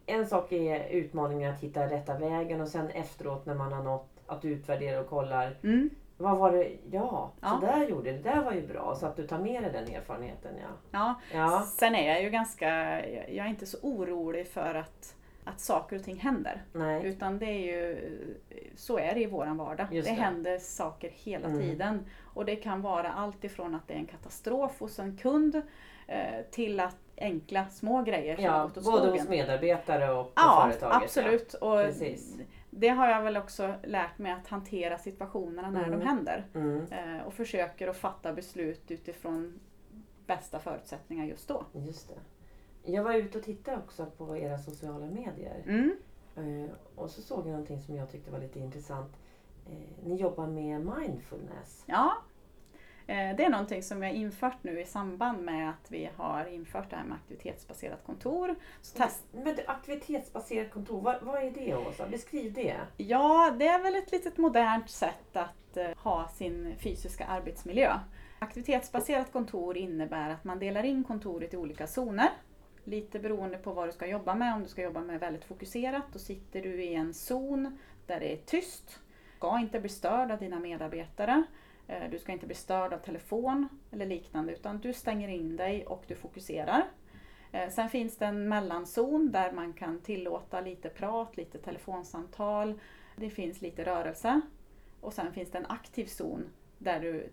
en 0.06 0.26
sak 0.26 0.52
är 0.52 0.88
utmaningen 0.88 1.54
att 1.54 1.60
hitta 1.60 1.87
rätta 1.90 2.18
vägen 2.18 2.60
och 2.60 2.68
sen 2.68 2.90
efteråt 2.90 3.46
när 3.46 3.54
man 3.54 3.72
har 3.72 3.82
nått 3.82 4.10
att 4.26 4.44
utvärdera 4.44 5.00
och 5.00 5.08
kollar 5.08 5.56
Mm. 5.62 5.90
vad 6.16 6.38
var 6.38 6.52
det, 6.52 6.68
ja, 6.90 7.32
Ja. 7.40 7.48
så 7.60 7.66
där 7.66 7.88
gjorde 7.88 8.12
det, 8.12 8.18
det 8.18 8.30
där 8.30 8.42
var 8.44 8.52
ju 8.52 8.66
bra. 8.66 8.94
Så 9.00 9.06
att 9.06 9.16
du 9.16 9.26
tar 9.26 9.38
med 9.38 9.62
dig 9.62 9.72
den 9.72 9.94
erfarenheten 9.94 10.54
ja. 10.60 10.68
Ja. 10.90 11.14
Ja, 11.38 11.62
Sen 11.78 11.94
är 11.94 12.08
jag 12.12 12.22
ju 12.22 12.30
ganska, 12.30 12.68
jag 13.30 13.46
är 13.46 13.50
inte 13.50 13.66
så 13.66 13.78
orolig 13.82 14.46
för 14.48 14.74
att, 14.74 15.14
att 15.44 15.61
saker 15.61 15.96
och 15.96 16.04
ting 16.04 16.16
händer. 16.16 16.62
nej. 16.72 17.07
Utan 17.07 17.38
det 17.38 17.46
är 17.46 17.59
ju, 17.76 17.98
så 18.76 18.98
är 18.98 19.14
det 19.14 19.20
i 19.20 19.26
våran 19.26 19.57
vardag. 19.57 19.87
Det, 19.90 20.00
det. 20.00 20.11
händer 20.11 20.59
saker 20.59 21.11
hela 21.14 21.46
Mm. 21.48 21.61
tiden. 21.61 22.07
Och 22.35 22.44
det 22.44 22.57
kan 22.57 22.83
vara 22.83 23.12
allt 23.12 23.44
ifrån 23.44 23.74
att 23.74 23.88
det 23.88 23.94
är 23.94 23.98
en 23.98 24.07
katastrof 24.07 24.80
hos 24.80 24.98
en 24.98 25.16
kund 25.16 25.62
eh, 26.07 26.44
till 26.50 26.80
att 26.80 26.96
enkla 27.16 27.68
små 27.68 28.02
grejer 28.02 28.37
som 28.37 28.44
har 28.44 28.52
Ja, 28.59 28.62
gått 28.62 28.76
åt 28.78 28.85
både 28.85 28.96
skogen. 28.98 29.20
hos 29.20 29.28
medarbetare 29.28 30.12
och 30.12 30.26
på 30.26 30.33
Ja, 30.37 30.66
företaget. 30.70 31.02
absolut. 31.02 31.54
Och 31.54 31.76
Precis. 31.83 32.37
det 32.70 32.88
har 32.88 33.09
jag 33.09 33.22
väl 33.22 33.37
också 33.37 33.74
lärt 33.85 34.18
mig 34.18 34.33
att 34.33 34.48
hantera 34.48 34.98
situationerna 34.98 35.70
när 35.70 35.85
Mm. 35.85 35.98
de 36.00 36.07
händer. 36.07 36.44
Ja. 36.52 36.61
Mm, 36.61 36.87
Eh, 36.92 37.22
och 37.26 37.35
försöker 37.35 37.88
att 37.88 37.96
fatta 37.96 38.33
beslut 38.33 38.90
utifrån 38.90 39.61
bästa 40.26 40.59
förutsättningar 40.59 41.24
just 41.24 41.48
då. 41.48 41.64
just 41.72 42.09
det. 42.09 42.14
Jag 42.86 43.02
var 43.02 43.14
ute 43.14 43.38
och 43.38 43.44
tittade 43.44 43.76
också 43.76 44.06
på 44.06 44.36
era 44.36 44.58
sociala 44.58 45.06
medier. 45.06 45.62
Mm. 45.66 45.96
Eh, 46.36 46.70
och 46.94 47.10
så 47.10 47.22
såg 47.22 47.38
jag 47.38 47.50
någonting 47.50 47.80
som 47.80 47.96
jag 47.96 48.10
tyckte 48.10 48.30
var 48.30 48.38
lite 48.38 48.58
intressant. 48.58 49.12
Eh, 49.66 50.06
ni 50.06 50.16
jobbar 50.16 50.46
med 50.46 50.80
mindfulness. 50.80 51.82
Ja, 51.86 52.12
eh, 53.06 53.36
det 53.36 53.44
är 53.44 53.50
någonting 53.50 53.82
som 53.82 54.00
vi 54.00 54.06
har 54.06 54.14
infört 54.14 54.58
nu 54.62 54.80
i 54.80 54.84
samband 54.84 55.42
med 55.44 55.70
att 55.70 55.90
vi 55.90 56.10
har 56.16 56.44
infört 56.46 56.90
det 56.90 56.96
här 56.96 57.04
med 57.04 57.16
aktivitetsbaserat 57.16 58.04
kontor. 58.06 58.54
Så 58.80 58.96
test, 58.96 59.24
Men 59.32 59.56
aktivitetsbaserat 59.66 60.70
kontor, 60.70 61.00
vad, 61.00 61.22
vad 61.22 61.42
är 61.42 61.50
det 61.50 61.74
Åsa? 61.74 62.06
Beskriv 62.08 62.52
det. 62.52 62.76
ja, 62.96 63.54
det 63.58 63.66
är 63.66 63.82
väl 63.82 63.94
ett 63.94 64.12
litet 64.12 64.38
modernt 64.38 64.90
sätt 64.90 65.36
att 65.36 65.78
ha 65.96 66.28
sin 66.28 66.74
fysiska 66.78 67.26
arbetsmiljö. 67.26 67.98
Aktivitetsbaserat 68.38 69.32
kontor 69.32 69.76
innebär 69.76 70.30
att 70.30 70.44
man 70.44 70.58
delar 70.58 70.84
in 70.84 71.04
kontoret 71.04 71.54
i 71.54 71.56
olika 71.56 71.86
zoner. 71.86 72.28
Lite 72.84 73.18
beroende 73.18 73.58
på 73.58 73.72
vad 73.72 73.88
du 73.88 73.92
ska 73.92 74.06
jobba 74.06 74.34
med. 74.34 74.54
Om 74.54 74.62
du 74.62 74.68
ska 74.68 74.82
jobba 74.82 75.00
med 75.00 75.20
väldigt 75.20 75.44
fokuserat, 75.44 76.04
då 76.12 76.18
sitter 76.18 76.62
du 76.62 76.82
i 76.82 76.94
en 76.94 77.14
zon 77.14 77.78
där 78.06 78.20
det 78.20 78.32
är 78.32 78.36
tyst. 78.36 79.00
Du 79.32 79.36
ska 79.36 79.58
inte 79.58 79.80
bli 79.80 79.88
störd 79.88 80.30
av 80.30 80.38
dina 80.38 80.60
medarbetare. 80.60 81.44
Eh, 81.86 82.10
du 82.10 82.18
ska 82.18 82.32
inte 82.32 82.46
bli 82.46 82.54
störd 82.54 82.92
av 82.92 82.98
telefon 82.98 83.68
eller 83.90 84.06
liknande 84.06 84.52
utan 84.52 84.78
du 84.78 84.92
stänger 84.92 85.28
in 85.28 85.56
dig 85.56 85.86
och 85.86 86.04
du 86.06 86.14
fokuserar. 86.14 86.84
Eh, 87.52 87.68
sen 87.68 87.88
finns 87.88 88.16
det 88.16 88.26
en 88.26 88.48
mellanzon 88.48 89.30
där 89.32 89.52
man 89.52 89.72
kan 89.72 90.00
tillåta 90.00 90.60
lite 90.60 90.88
prat, 90.88 91.36
lite 91.36 91.58
telefonsamtal. 91.58 92.80
Det 93.16 93.30
finns 93.30 93.62
lite 93.62 93.84
rörelse. 93.84 94.40
Och 95.00 95.12
sen 95.12 95.32
finns 95.32 95.50
det 95.50 95.58
en 95.58 95.66
aktiv 95.66 96.06
zon 96.06 96.50
där, 96.84 97.00
du, 97.00 97.28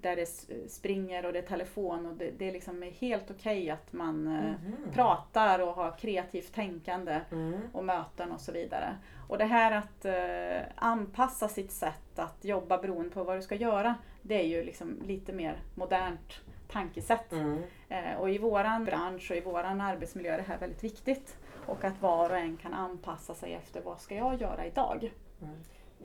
där 0.00 0.16
det 0.16 0.26
springer 0.70 1.26
och 1.26 1.32
det 1.32 1.38
är 1.38 1.42
telefon 1.42 2.06
och 2.06 2.14
det, 2.16 2.30
det 2.38 2.48
är 2.48 2.52
liksom 2.52 2.82
helt 2.98 3.30
okej 3.30 3.70
att 3.70 3.92
man 3.92 4.22
Mhm. 4.24 4.92
pratar 4.92 5.58
och 5.58 5.74
har 5.74 5.90
kreativt 5.98 6.54
tänkande 6.54 7.20
Mm. 7.32 7.60
och 7.72 7.84
möten 7.84 8.32
och 8.32 8.40
så 8.40 8.52
vidare. 8.52 8.96
Och 9.28 9.38
det 9.38 9.44
här 9.44 9.72
att 9.72 10.04
eh, 10.04 10.68
anpassa 10.74 11.48
sitt 11.48 11.72
sätt 11.72 12.18
att 12.18 12.44
jobba 12.44 12.78
beroende 12.78 13.10
på 13.10 13.24
vad 13.24 13.38
du 13.38 13.42
ska 13.42 13.54
göra, 13.54 13.94
det 14.22 14.34
är 14.34 14.46
ju 14.46 14.64
liksom 14.64 15.02
lite 15.06 15.32
mer 15.32 15.56
modernt 15.74 16.40
tankesätt. 16.68 17.32
Mm. 17.32 17.62
Eh, 17.88 18.14
och 18.18 18.30
i 18.30 18.38
våran 18.38 18.84
bransch 18.84 19.30
och 19.30 19.36
i 19.36 19.40
våran 19.40 19.80
arbetsmiljö 19.80 20.32
är 20.32 20.36
det 20.36 20.42
här 20.48 20.58
väldigt 20.58 20.84
viktigt. 20.84 21.36
Och 21.66 21.84
att 21.84 22.02
var 22.02 22.30
och 22.30 22.36
en 22.36 22.56
kan 22.56 22.74
anpassa 22.74 23.34
sig 23.34 23.54
efter 23.54 23.80
vad 23.82 24.00
ska 24.00 24.14
jag 24.14 24.40
göra 24.40 24.66
idag? 24.66 25.12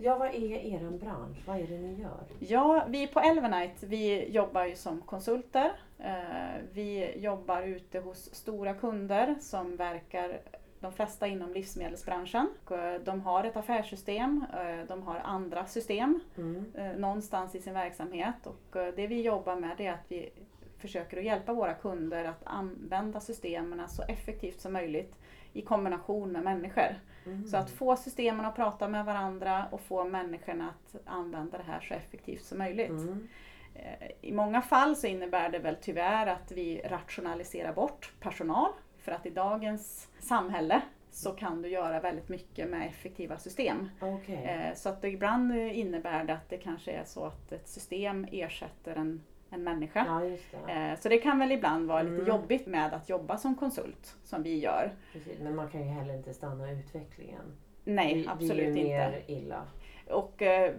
Ja, 0.01 0.17
vad 0.17 0.27
är 0.27 0.57
er 0.57 0.89
bransch? 0.99 1.37
Vad 1.47 1.57
är 1.57 1.67
det 1.67 1.77
ni 1.77 2.01
gör? 2.01 2.23
Ja, 2.39 2.85
vi 2.89 3.07
på 3.07 3.19
Elvenite 3.19 3.85
vi 3.85 4.29
jobbar 4.29 4.65
ju 4.65 4.75
som 4.75 5.01
konsulter. 5.01 5.71
Eh, 5.99 6.61
vi 6.73 7.17
jobbar 7.19 7.61
ute 7.61 7.99
hos 7.99 8.35
stora 8.35 8.73
kunder 8.73 9.35
som 9.39 9.75
verkar 9.75 10.39
de 10.79 10.91
flesta 10.93 11.27
inom 11.27 11.53
livsmedelsbranschen. 11.53 12.49
Eh, 12.71 13.01
de 13.05 13.21
har 13.21 13.43
ett 13.43 13.57
affärssystem, 13.57 14.45
eh, 14.53 14.87
de 14.87 15.03
har 15.03 15.19
andra 15.23 15.65
system 15.65 16.19
Mm. 16.37 16.65
någonstans 17.01 17.55
i 17.55 17.59
sin 17.59 17.73
verksamhet 17.73 18.47
och 18.47 18.77
det 18.95 19.07
vi 19.07 19.21
jobbar 19.21 19.55
med 19.55 19.81
är 19.81 19.91
att 19.91 20.05
vi 20.07 20.29
försöker 20.77 21.17
att 21.17 21.23
hjälpa 21.23 21.53
våra 21.53 21.73
kunder 21.73 22.25
att 22.25 22.41
använda 22.43 23.19
systemen 23.19 23.89
så 23.89 24.03
effektivt 24.03 24.61
som 24.61 24.73
möjligt 24.73 25.15
i 25.53 25.61
kombination 25.61 26.31
med 26.31 26.43
människor. 26.43 26.95
Mm. 27.27 27.47
Så 27.47 27.57
att 27.57 27.69
få 27.69 27.95
systemen 27.95 28.45
att 28.45 28.55
prata 28.55 28.87
med 28.87 29.05
varandra 29.05 29.65
och 29.71 29.81
få 29.81 30.03
människorna 30.03 30.69
att 30.69 30.95
använda 31.05 31.57
det 31.57 31.63
här 31.63 31.81
så 31.81 31.93
effektivt 31.93 32.43
som 32.45 32.57
möjligt. 32.57 32.89
Mm. 32.89 33.27
Eh, 33.75 34.07
I 34.21 34.31
många 34.31 34.61
fall 34.61 34.95
så 34.95 35.07
innebär 35.07 35.49
det 35.49 35.59
väl 35.59 35.75
tyvärr 35.81 36.27
att 36.27 36.51
vi 36.51 36.81
rationaliserar 36.85 37.73
bort 37.73 38.13
personal. 38.19 38.71
För 38.97 39.11
att 39.11 39.25
i 39.25 39.29
dagens 39.29 40.07
samhälle 40.19 40.81
så 41.11 41.31
kan 41.31 41.61
du 41.61 41.69
göra 41.69 41.99
väldigt 41.99 42.29
mycket 42.29 42.69
med 42.69 42.87
effektiva 42.87 43.37
system. 43.37 43.89
Okej. 44.01 44.43
Eh, 44.45 44.75
Så 44.75 44.89
att 44.89 45.03
ibland 45.03 45.55
innebär 45.55 46.23
det 46.23 46.33
att 46.33 46.49
det 46.49 46.57
kanske 46.57 46.91
är 46.91 47.03
så 47.03 47.25
att 47.25 47.51
ett 47.51 47.67
system 47.67 48.27
ersätter 48.31 48.95
en, 48.95 49.23
en 49.49 49.63
människa. 49.63 50.05
Ja, 50.07 50.23
just 50.25 50.43
det. 50.65 50.71
Eh, 50.73 50.99
Så 50.99 51.09
det 51.09 51.17
kan 51.17 51.39
väl 51.39 51.51
ibland 51.51 51.87
vara 51.87 52.01
lite 52.01 52.15
Mm. 52.15 52.27
jobbigt 52.27 52.67
med 52.67 52.93
att 52.93 53.09
jobba 53.09 53.37
som 53.37 53.55
konsult, 53.55 54.15
som 54.23 54.43
vi 54.43 54.59
gör. 54.59 54.91
Precis. 55.13 55.39
Men 55.39 55.55
man 55.55 55.69
kan 55.69 55.81
ju 55.81 55.87
heller 55.87 56.13
inte 56.13 56.33
stanna 56.33 56.71
utvecklingen. 56.71 57.43
Nej, 57.83 58.25
är 58.25 58.31
absolut 58.31 58.59
ju 58.65 58.67
inte. 58.69 58.83
mer 58.83 59.23
illa. 59.27 59.61
Och 60.11 60.41
eh, 60.41 60.73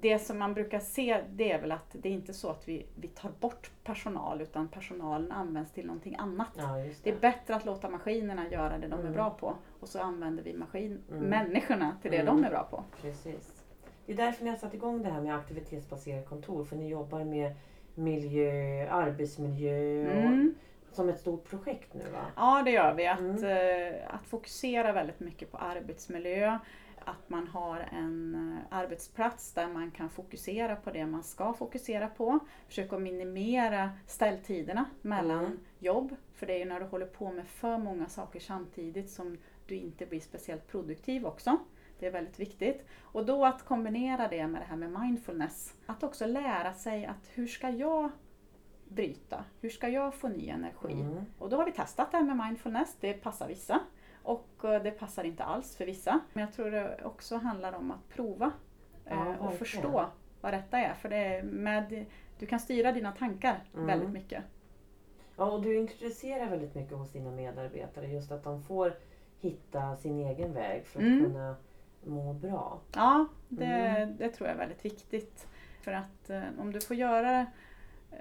det 0.00 0.18
som 0.18 0.38
man 0.38 0.54
brukar 0.54 0.78
se 0.78 1.20
det 1.30 1.52
är 1.52 1.60
väl 1.60 1.72
att 1.72 1.90
det 1.92 2.08
är 2.08 2.12
inte 2.12 2.32
så 2.34 2.50
att 2.50 2.68
vi, 2.68 2.86
vi 3.00 3.08
tar 3.08 3.30
bort 3.40 3.70
personal 3.84 4.40
utan 4.40 4.68
personalen 4.68 5.32
används 5.32 5.72
till 5.72 5.86
någonting 5.86 6.16
annat. 6.18 6.48
Ja, 6.56 6.78
just 6.80 7.04
Det 7.04 7.10
det. 7.10 7.16
är 7.16 7.20
bättre 7.20 7.54
att 7.54 7.64
låta 7.64 7.88
maskinerna 7.90 8.48
göra 8.50 8.78
det 8.78 8.86
de 8.88 8.92
är 8.92 9.00
Mm. 9.00 9.12
bra 9.12 9.30
på 9.30 9.54
och 9.80 9.88
så 9.88 10.00
använder 10.00 10.42
vi 10.42 10.54
maskin, 10.54 11.02
Mm. 11.10 11.22
människorna 11.24 11.96
till 12.02 12.10
det 12.10 12.16
Mm. 12.18 12.26
de 12.26 12.44
är 12.44 12.50
bra 12.50 12.62
på. 12.70 12.84
Precis. 13.02 13.62
Det 14.06 14.12
är 14.12 14.16
därför 14.16 14.44
ni 14.44 14.50
har 14.50 14.56
satt 14.56 14.74
igång 14.74 15.02
det 15.02 15.08
här 15.10 15.20
med 15.20 15.34
aktivitetsbaserade 15.36 16.22
kontor. 16.26 16.64
För 16.64 16.76
ni 16.76 16.88
jobbar 16.88 17.24
med 17.24 17.54
miljö, 17.96 18.88
arbetsmiljö 18.90 20.06
och, 20.06 20.16
Mm. 20.32 20.54
som 20.92 21.08
ett 21.08 21.20
stort 21.20 21.44
projekt 21.50 21.94
nu 21.94 22.04
va? 22.12 22.26
Ja, 22.36 22.62
det 22.64 22.70
gör 22.70 22.94
vi. 22.94 23.06
Att, 23.06 23.18
Mm. 23.20 23.44
eh, 23.44 24.14
att 24.14 24.26
fokusera 24.26 24.92
väldigt 24.92 25.20
mycket 25.20 25.50
på 25.52 25.56
arbetsmiljö. 25.58 26.58
Att 27.04 27.28
man 27.30 27.46
har 27.48 27.88
en 27.92 28.34
eh, 28.70 28.78
arbetsplats 28.78 29.52
där 29.52 29.68
man 29.68 29.90
kan 29.90 30.08
fokusera 30.10 30.76
på 30.76 30.90
det 30.90 31.06
man 31.06 31.22
ska 31.22 31.52
fokusera 31.52 32.08
på. 32.08 32.38
Försöka 32.68 32.98
minimera 32.98 33.90
ställtiderna 34.06 34.84
mellan 35.02 35.44
Mm. 35.44 35.58
jobb. 35.78 36.16
För 36.34 36.46
det 36.46 36.52
är 36.54 36.58
ju 36.58 36.64
när 36.64 36.80
du 36.80 36.86
håller 36.86 37.06
på 37.06 37.32
med 37.32 37.46
för 37.46 37.78
många 37.78 38.08
saker 38.08 38.40
samtidigt 38.40 39.10
som 39.10 39.38
du 39.66 39.74
inte 39.74 40.06
blir 40.06 40.20
speciellt 40.20 40.66
produktiv 40.68 41.26
också. 41.26 41.56
Det 41.98 42.06
är 42.06 42.10
väldigt 42.10 42.38
viktigt. 42.40 42.86
Och 43.00 43.26
då 43.26 43.44
att 43.44 43.62
kombinera 43.64 44.28
det 44.28 44.46
med 44.46 44.60
det 44.60 44.64
här 44.64 44.76
med 44.76 45.00
mindfulness. 45.00 45.74
Att 45.86 46.02
också 46.02 46.26
lära 46.26 46.72
sig 46.72 47.06
att 47.06 47.30
hur 47.34 47.46
ska 47.46 47.70
jag 47.70 48.10
bryta? 48.88 49.44
Hur 49.60 49.70
ska 49.70 49.88
jag 49.88 50.14
få 50.14 50.28
ny 50.28 50.48
energi? 50.48 50.92
Mm. 50.92 51.24
Och 51.38 51.48
då 51.50 51.56
har 51.56 51.64
vi 51.64 51.72
testat 51.72 52.10
det 52.10 52.16
här 52.16 52.24
med 52.24 52.36
mindfulness. 52.46 52.96
Det 53.00 53.12
passar 53.14 53.48
vissa 53.48 53.80
och 54.22 54.48
eh, 54.64 54.82
det 54.82 54.90
passar 54.90 55.24
inte 55.24 55.44
alls 55.44 55.76
för 55.76 55.86
vissa. 55.86 56.20
Men 56.32 56.40
jag 56.44 56.52
tror 56.52 56.70
det 56.70 57.00
också 57.04 57.36
handlar 57.36 57.72
om 57.72 57.90
att 57.90 58.08
prova 58.08 58.52
Ja, 59.04 59.30
eh, 59.32 59.46
och 59.46 59.54
förstå 59.54 60.06
vad 60.40 60.52
detta 60.52 60.78
är. 60.78 60.94
För 60.94 61.08
det 61.08 61.16
är 61.16 61.42
med, 61.42 62.06
du 62.38 62.46
kan 62.46 62.60
styra 62.60 62.92
dina 62.92 63.12
tankar 63.12 63.64
Mm. 63.74 63.86
väldigt 63.86 64.10
mycket. 64.10 64.44
Ja, 65.36 65.50
och 65.52 65.62
du 65.62 65.76
introducerar 65.76 66.50
väldigt 66.50 66.74
mycket 66.74 66.96
hos 66.96 67.12
dina 67.12 67.30
medarbetare. 67.30 68.06
Just 68.06 68.32
att 68.32 68.44
de 68.44 68.62
får 68.62 68.92
hitta 69.40 69.96
sin 69.96 70.18
egen 70.18 70.52
väg 70.54 70.86
för 70.86 70.98
att 71.00 71.06
Mm. 71.06 71.24
kunna 71.24 71.56
må 72.06 72.32
bra. 72.32 72.80
Ja, 72.94 73.26
det, 73.48 73.64
Mm. 73.64 74.16
det 74.16 74.28
tror 74.28 74.48
jag 74.48 74.54
är 74.54 74.58
väldigt 74.58 74.84
viktigt. 74.84 75.46
För 75.82 75.92
att 75.92 76.30
eh, 76.30 76.42
om 76.58 76.72
du 76.72 76.80
får 76.80 76.96
göra 76.96 77.46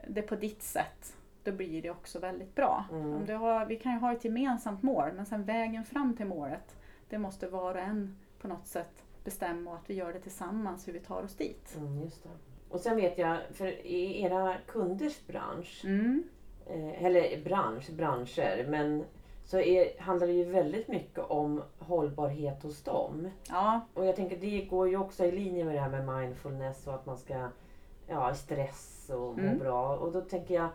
det 0.07 0.21
på 0.21 0.35
ditt 0.35 0.63
sätt, 0.63 1.15
då 1.43 1.51
blir 1.51 1.81
det 1.81 1.89
också 1.91 2.19
väldigt 2.19 2.55
bra. 2.55 2.85
Mm. 2.91 3.13
Om 3.13 3.25
du 3.25 3.33
har, 3.33 3.65
vi 3.65 3.75
kan 3.75 3.93
ju 3.93 3.99
ha 3.99 4.13
ett 4.13 4.25
gemensamt 4.25 4.83
mål, 4.83 5.09
men 5.15 5.25
sen 5.25 5.43
vägen 5.43 5.85
fram 5.85 6.15
till 6.17 6.25
målet, 6.25 6.75
det 7.09 7.17
måste 7.17 7.47
var 7.47 7.73
och 7.75 7.81
en 7.81 8.17
på 8.41 8.47
något 8.47 8.67
sätt 8.67 9.03
bestämma 9.23 9.71
och 9.71 9.77
att 9.77 9.89
vi 9.89 9.93
gör 9.93 10.13
det 10.13 10.19
tillsammans, 10.19 10.87
hur 10.87 10.93
vi 10.93 10.99
tar 10.99 11.23
oss 11.23 11.35
dit. 11.35 11.75
Mm, 11.77 12.01
just 12.01 12.23
det. 12.23 12.29
Och 12.69 12.79
sen 12.79 12.95
vet 12.95 13.17
jag, 13.17 13.37
för 13.53 13.67
i 13.85 14.21
era 14.21 14.55
kunders 14.67 15.27
bransch, 15.27 15.81
Mm. 15.85 16.23
eh, 16.65 17.03
eller 17.05 17.43
bransch, 17.43 17.89
branscher, 17.91 18.65
men 18.69 19.03
så 19.45 19.59
är, 19.59 19.99
handlar 20.01 20.27
det 20.27 20.33
ju 20.33 20.43
väldigt 20.43 20.87
mycket 20.87 21.19
om 21.19 21.63
hållbarhet 21.79 22.63
hos 22.63 22.83
dem. 22.83 23.29
Ja, 23.49 23.81
Och 23.93 24.05
jag 24.05 24.15
tänker 24.15 24.37
det 24.37 24.61
går 24.65 24.89
ju 24.89 24.97
också 24.97 25.25
i 25.25 25.31
linje 25.31 25.65
med 25.65 25.75
det 25.75 25.79
här 25.81 25.89
med 25.89 26.19
mindfulness 26.19 26.87
och 26.87 26.93
att 26.93 27.05
man 27.05 27.17
ska, 27.17 27.47
ja, 28.07 28.33
stress 28.33 29.09
och 29.13 29.37
må 29.37 29.43
Mm. 29.43 29.59
bra. 29.59 29.95
Och 29.97 30.11
då 30.11 30.21
tänker 30.21 30.53
jag, 30.55 30.67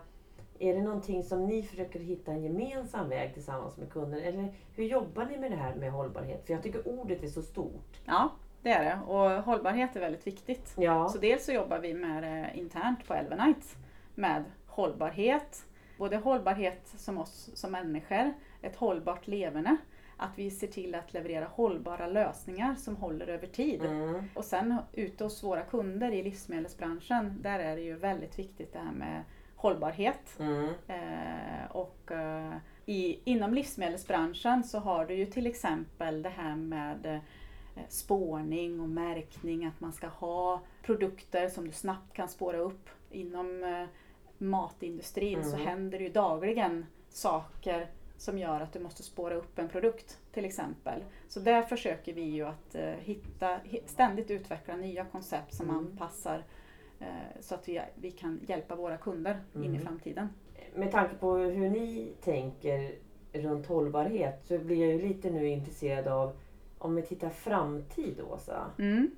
är 0.59 0.73
det 0.75 0.81
någonting 0.81 1.23
som 1.23 1.45
ni 1.45 1.63
försöker 1.63 1.99
hitta 1.99 2.31
en 2.31 2.43
gemensam 2.43 3.09
väg 3.09 3.33
tillsammans 3.33 3.77
med 3.77 3.91
kunder? 3.91 4.21
Eller 4.21 4.53
hur 4.75 4.83
jobbar 4.83 5.25
ni 5.25 5.37
med 5.37 5.51
det 5.51 5.57
här 5.57 5.75
med 5.75 5.91
hållbarhet? 5.91 6.45
För 6.45 6.53
jag 6.53 6.63
tycker 6.63 6.87
ordet 6.87 7.23
är 7.23 7.27
så 7.27 7.41
stort. 7.41 7.99
ja, 8.05 8.29
det 8.61 8.69
är 8.71 8.83
det. 8.83 8.99
Och 9.13 9.43
hållbarhet 9.43 9.95
är 9.95 9.99
väldigt 9.99 10.27
viktigt. 10.27 10.73
Ja, 10.77 11.09
Så 11.09 11.17
dels 11.17 11.45
så 11.45 11.51
jobbar 11.51 11.79
vi 11.79 11.93
med 11.93 12.23
det 12.23 12.51
internt 12.59 13.07
på 13.07 13.13
Elvenite 13.13 13.67
med 14.15 14.43
hållbarhet. 14.67 15.65
Både 15.97 16.17
hållbarhet 16.17 16.81
som 16.97 17.17
oss 17.17 17.49
som 17.53 17.71
människor, 17.71 18.33
ett 18.61 18.75
hållbart 18.75 19.27
leverne. 19.27 19.77
Att 20.17 20.31
vi 20.37 20.51
ser 20.51 20.67
till 20.67 20.95
att 20.95 21.13
leverera 21.13 21.45
hållbara 21.45 22.07
lösningar 22.07 22.75
som 22.75 22.95
håller 22.95 23.27
över 23.27 23.47
tid. 23.47 23.81
mm, 23.85 24.23
Och 24.35 24.45
sen 24.45 24.75
ute 24.93 25.23
hos 25.23 25.43
våra 25.43 25.61
kunder 25.61 26.11
i 26.11 26.23
livsmedelsbranschen, 26.23 27.37
där 27.41 27.59
är 27.59 27.75
det 27.75 27.81
ju 27.81 27.95
väldigt 27.95 28.39
viktigt 28.39 28.73
det 28.73 28.79
här 28.79 28.91
med 28.91 29.23
hållbarhet. 29.55 30.39
mm, 30.39 30.69
Eh, 30.87 31.71
och 31.71 32.11
eh, 32.11 32.53
i, 32.85 33.19
inom 33.23 33.53
livsmedelsbranschen 33.53 34.63
så 34.63 34.79
har 34.79 35.05
du 35.05 35.13
ju 35.13 35.25
till 35.25 35.47
exempel 35.47 36.21
det 36.21 36.29
här 36.29 36.55
med 36.55 37.05
eh, 37.05 37.81
spårning 37.89 38.79
och 38.81 38.89
märkning, 38.89 39.65
att 39.65 39.79
man 39.79 39.93
ska 39.93 40.07
ha 40.07 40.61
produkter 40.83 41.49
som 41.49 41.65
du 41.65 41.71
snabbt 41.71 42.13
kan 42.13 42.27
spåra 42.27 42.57
upp. 42.57 42.89
Inom 43.11 43.63
eh, 43.63 43.85
matindustrin 44.37 45.43
så 45.43 45.55
Mm. 45.55 45.67
händer 45.67 45.97
det 45.97 46.03
ju 46.03 46.09
dagligen 46.11 46.85
saker 47.09 47.87
som 48.21 48.37
gör 48.37 48.61
att 48.61 48.73
du 48.73 48.79
måste 48.79 49.03
spåra 49.03 49.35
upp 49.35 49.59
en 49.59 49.69
produkt 49.69 50.17
till 50.31 50.45
exempel. 50.45 51.03
Så 51.27 51.39
där 51.39 51.61
försöker 51.61 52.13
vi 52.13 52.21
ju 52.21 52.45
att 52.47 52.75
eh, 52.75 52.83
hitta, 52.91 53.47
hi- 53.63 53.81
ständigt 53.85 54.31
utveckla 54.31 54.75
nya 54.75 55.05
koncept 55.05 55.53
som 55.53 55.69
Mm. 55.69 55.77
anpassar 55.77 56.43
eh, 56.99 57.07
så 57.39 57.55
att 57.55 57.69
vi, 57.69 57.81
vi 57.95 58.11
kan 58.11 58.39
hjälpa 58.47 58.75
våra 58.75 58.97
kunder 58.97 59.39
in 59.55 59.63
i 59.63 59.67
Mm. 59.67 59.81
framtiden. 59.81 60.29
Med 60.75 60.91
tanke 60.91 61.15
på 61.15 61.35
hur 61.35 61.69
ni 61.69 62.11
tänker 62.23 62.95
runt 63.33 63.65
hållbarhet 63.67 64.41
så 64.45 64.57
blir 64.59 64.81
jag 64.85 64.91
ju 65.01 65.07
lite 65.07 65.29
nu 65.31 65.47
intresserad 65.47 66.07
av 66.07 66.37
om 66.77 66.95
vi 66.95 67.01
tittar 67.01 67.29
framtid 67.29 68.21
Åsa. 68.21 68.71
Mm. 68.79 69.11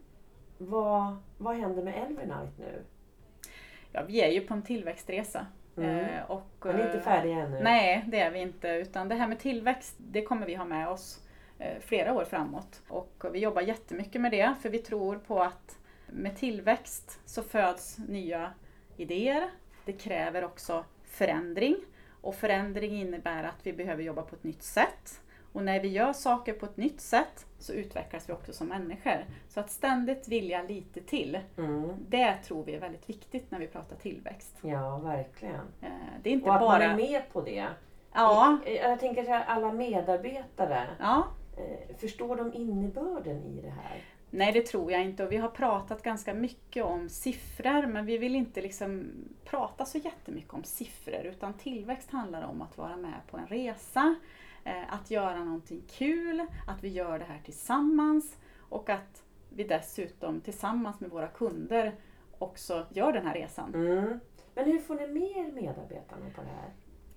Vad, 0.58 1.16
vad 1.38 1.56
händer 1.56 1.84
med 1.84 1.94
Elvernite 2.08 2.52
nu? 2.58 2.82
Ja, 3.92 4.04
vi 4.08 4.22
är 4.22 4.30
ju 4.32 4.42
på 4.42 4.54
en 4.54 4.62
tillväxtresa. 4.64 5.46
Mm. 5.78 6.00
Eh, 6.00 6.32
och, 6.32 6.50
Men 6.64 6.76
ni 6.76 6.82
är 6.82 6.86
inte 6.86 6.98
eh, 6.98 7.04
färdiga 7.04 7.36
ännu? 7.36 7.60
Nej, 7.64 8.06
det 8.08 8.20
är 8.20 8.32
vi 8.32 8.40
inte. 8.40 8.68
Utan 8.70 9.10
det 9.10 9.16
här 9.16 9.28
med 9.28 9.40
tillväxt, 9.40 9.96
det 9.98 10.22
kommer 10.22 10.46
vi 10.46 10.56
ha 10.56 10.66
med 10.66 10.88
oss 10.88 11.22
eh, 11.60 11.80
flera 11.80 12.14
år 12.14 12.26
framåt. 12.26 12.82
Och 12.88 13.26
vi 13.32 13.40
jobbar 13.40 13.62
jättemycket 13.62 14.22
med 14.22 14.32
det, 14.32 14.54
för 14.62 14.70
vi 14.70 14.80
tror 14.80 15.16
på 15.16 15.44
att 15.44 15.78
med 16.08 16.38
tillväxt 16.38 17.20
så 17.26 17.44
föds 17.44 17.98
nya 17.98 18.54
idéer. 18.98 19.50
Det 19.86 19.94
kräver 19.94 20.44
också 20.44 20.86
förändring. 21.04 21.76
Och 22.22 22.36
förändring 22.36 23.02
innebär 23.02 23.44
att 23.44 23.60
vi 23.64 23.74
behöver 23.74 24.04
jobba 24.04 24.22
på 24.22 24.36
ett 24.36 24.44
nytt 24.44 24.64
sätt. 24.64 25.22
Och 25.54 25.64
när 25.64 25.80
vi 25.80 25.88
gör 25.88 26.14
saker 26.14 26.54
på 26.54 26.66
ett 26.66 26.78
nytt 26.78 27.02
sätt 27.02 27.46
så 27.60 27.74
utvecklas 27.74 28.30
vi 28.30 28.34
också 28.34 28.54
som 28.54 28.68
människor. 28.68 29.26
Så 29.50 29.60
att 29.60 29.72
ständigt 29.72 30.28
vilja 30.28 30.64
lite 30.64 31.02
till, 31.02 31.40
Mm. 31.58 31.92
det 32.10 32.36
tror 32.38 32.64
vi 32.64 32.76
är 32.76 32.80
väldigt 32.80 33.10
viktigt 33.10 33.52
när 33.52 33.60
vi 33.60 33.68
pratar 33.68 33.96
tillväxt. 33.96 34.56
Ja, 34.62 34.98
verkligen. 34.98 35.56
Eh, 35.82 35.88
Det 36.24 36.30
är 36.30 36.34
inte 36.34 36.50
Och 36.50 36.56
att 36.56 36.62
bara... 36.62 36.80
man 36.80 36.82
är 36.82 36.96
med 36.96 37.22
på 37.34 37.42
det. 37.42 37.66
Ja, 38.14 38.58
Jag, 38.66 39.00
tänker 39.00 39.24
så 39.24 39.30
här, 39.30 39.46
alla 39.46 39.72
medarbetare, 39.74 40.88
ja. 41.00 41.28
eh, 41.58 41.96
förstår 41.98 42.36
de 42.36 42.54
innebörden 42.54 43.44
i 43.44 43.62
det 43.62 43.70
här? 43.70 44.02
Nej, 44.30 44.52
det 44.52 44.62
tror 44.66 44.92
jag 44.92 45.02
inte. 45.02 45.24
Och 45.24 45.32
vi 45.32 45.38
har 45.38 45.50
pratat 45.50 46.04
ganska 46.04 46.34
mycket 46.34 46.84
om 46.86 47.10
siffror, 47.10 47.88
men 47.88 48.06
vi 48.06 48.18
vill 48.18 48.36
inte 48.36 48.62
liksom 48.62 49.12
prata 49.46 49.86
så 49.86 49.98
jättemycket 49.98 50.54
om 50.54 50.64
siffror. 50.64 51.24
Utan 51.26 51.54
tillväxt 51.54 52.12
handlar 52.12 52.44
om 52.44 52.62
att 52.62 52.78
vara 52.78 52.98
med 52.98 53.14
på 53.32 53.38
en 53.38 53.48
resa, 53.48 54.16
att 54.90 55.12
göra 55.12 55.44
någonting 55.44 55.82
kul, 55.88 56.46
att 56.68 56.84
vi 56.84 56.90
gör 56.90 57.20
det 57.20 57.26
här 57.26 57.42
tillsammans 57.46 58.38
och 58.60 58.90
att 58.90 59.24
vi 59.50 59.64
dessutom 59.64 60.42
tillsammans 60.42 61.00
med 61.00 61.10
våra 61.10 61.28
kunder 61.28 61.96
också 62.40 62.86
gör 62.92 63.14
den 63.14 63.26
här 63.28 63.34
resan. 63.34 63.74
Mm. 63.76 64.20
Men 64.56 64.66
hur 64.66 64.80
får 64.80 64.96
ni 64.96 65.08
mer 65.08 65.52
medarbetarna 65.52 66.26
på 66.36 66.42
det 66.42 66.48
här? 66.48 66.70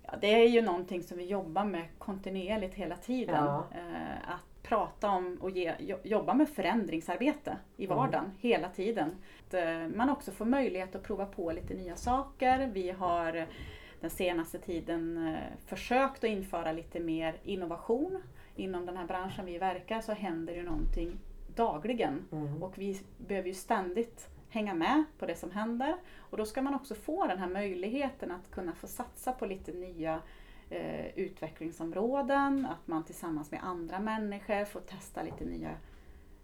Ja, 0.03 0.15
det 0.21 0.27
är 0.45 0.49
ju 0.49 0.63
någonting 0.63 1.03
som 1.03 1.19
vi 1.19 1.25
jobbar 1.25 1.65
med 1.65 1.85
kontinuerligt 1.99 2.75
hela 2.75 2.97
tiden. 2.97 3.45
Ja. 3.45 3.65
Eh, 3.75 4.31
att 4.31 4.63
prata 4.63 5.11
om 5.11 5.39
och 5.41 5.51
ge, 5.51 5.75
jo- 5.79 5.99
jobba 6.03 6.35
med 6.35 6.49
förändringsarbete 6.49 7.57
i 7.77 7.85
Mm. 7.85 7.97
vardagen 7.97 8.31
hela 8.39 8.69
tiden. 8.69 9.11
Att 9.47 9.55
eh, 9.55 9.89
man 9.97 10.11
också 10.11 10.33
får 10.33 10.45
möjlighet 10.45 10.95
att 10.95 11.03
prova 11.03 11.27
på 11.27 11.53
lite 11.53 11.75
nya 11.75 11.97
saker. 11.97 12.71
Vi 12.73 12.91
har 12.91 13.35
eh, 13.37 13.45
den 14.01 14.11
senaste 14.11 14.59
tiden 14.59 15.27
eh, 15.27 15.41
försökt 15.67 16.25
att 16.25 16.31
införa 16.31 16.73
lite 16.73 17.01
mer 17.01 17.37
innovation. 17.45 18.23
Inom 18.57 18.87
den 18.87 18.97
här 18.97 19.07
branschen 19.07 19.47
vi 19.47 19.59
verkar 19.59 20.01
så 20.01 20.13
händer 20.13 20.55
ju 20.55 20.63
någonting 20.63 21.19
dagligen. 21.55 22.25
Mm. 22.33 22.63
Och 22.63 22.79
vi 22.79 23.01
behöver 23.19 23.49
ju 23.49 23.55
ständigt 23.55 24.29
hänga 24.49 24.75
med 24.75 25.05
på 25.19 25.27
det 25.27 25.35
som 25.35 25.51
händer. 25.51 25.97
Och 26.19 26.37
då 26.37 26.45
ska 26.45 26.63
man 26.63 26.75
också 26.75 26.95
få 26.95 27.27
den 27.27 27.39
här 27.39 27.49
möjligheten 27.49 28.31
att 28.31 28.51
kunna 28.51 28.73
få 28.73 28.87
satsa 28.87 29.33
på 29.33 29.47
lite 29.47 29.73
nya 29.73 30.21
eh, 30.71 31.07
utvecklingsområden, 31.07 32.67
att 32.67 32.87
man 32.87 33.05
tillsammans 33.05 33.51
med 33.51 33.65
andra 33.65 34.01
människor 34.01 34.65
får 34.65 34.81
testa 34.81 35.23
lite 35.23 35.45
nya 35.45 35.71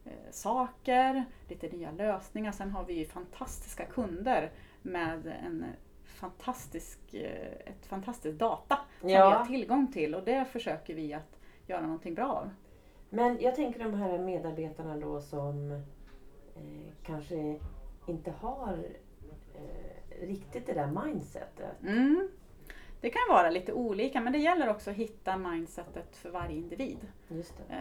eh, 0.05 0.31
saker, 0.31 1.25
lite 1.49 1.69
nya 1.69 1.91
lösningar. 1.91 2.53
Sen 2.53 2.71
har 2.71 2.85
vi 2.85 2.95
ju 2.95 3.05
fantastiska 3.05 3.85
kunder 3.87 4.51
med 4.83 5.27
en 5.27 5.65
fantastisk, 6.23 7.15
eh, 7.15 7.53
ett 7.67 7.87
fantastiskt 7.87 8.39
data 8.39 8.79
som 9.01 9.09
Ja. 9.09 9.29
vi 9.31 9.35
har 9.37 9.45
tillgång 9.45 9.93
till 9.93 10.15
och 10.15 10.23
det 10.25 10.45
försöker 10.45 10.95
vi 10.95 11.15
att 11.15 11.39
göra 11.67 11.81
någonting 11.83 12.15
bra 12.15 12.33
av. 12.33 12.51
Men 13.11 13.39
jag 13.41 13.55
tänker 13.55 13.79
de 13.85 13.95
här 13.95 14.19
medarbetarna 14.19 14.97
då 14.97 15.21
som 15.21 15.71
eh, 16.57 16.93
kanske 17.03 17.59
inte 18.07 18.31
har 18.31 18.79
eh, 19.55 20.27
riktigt 20.27 20.67
det 20.67 20.73
där 20.73 21.05
mindsetet. 21.05 21.83
Mm. 21.83 22.29
Det 23.01 23.11
kan 23.11 23.23
vara 23.29 23.51
lite 23.51 23.73
olika 23.73 24.21
men 24.21 24.33
det 24.33 24.39
gäller 24.39 24.69
också 24.69 24.91
att 24.91 24.97
hitta 24.97 25.37
mindsetet 25.37 26.17
för 26.17 26.31
varje 26.31 26.57
individ. 26.57 26.99
Eh, 27.69 27.77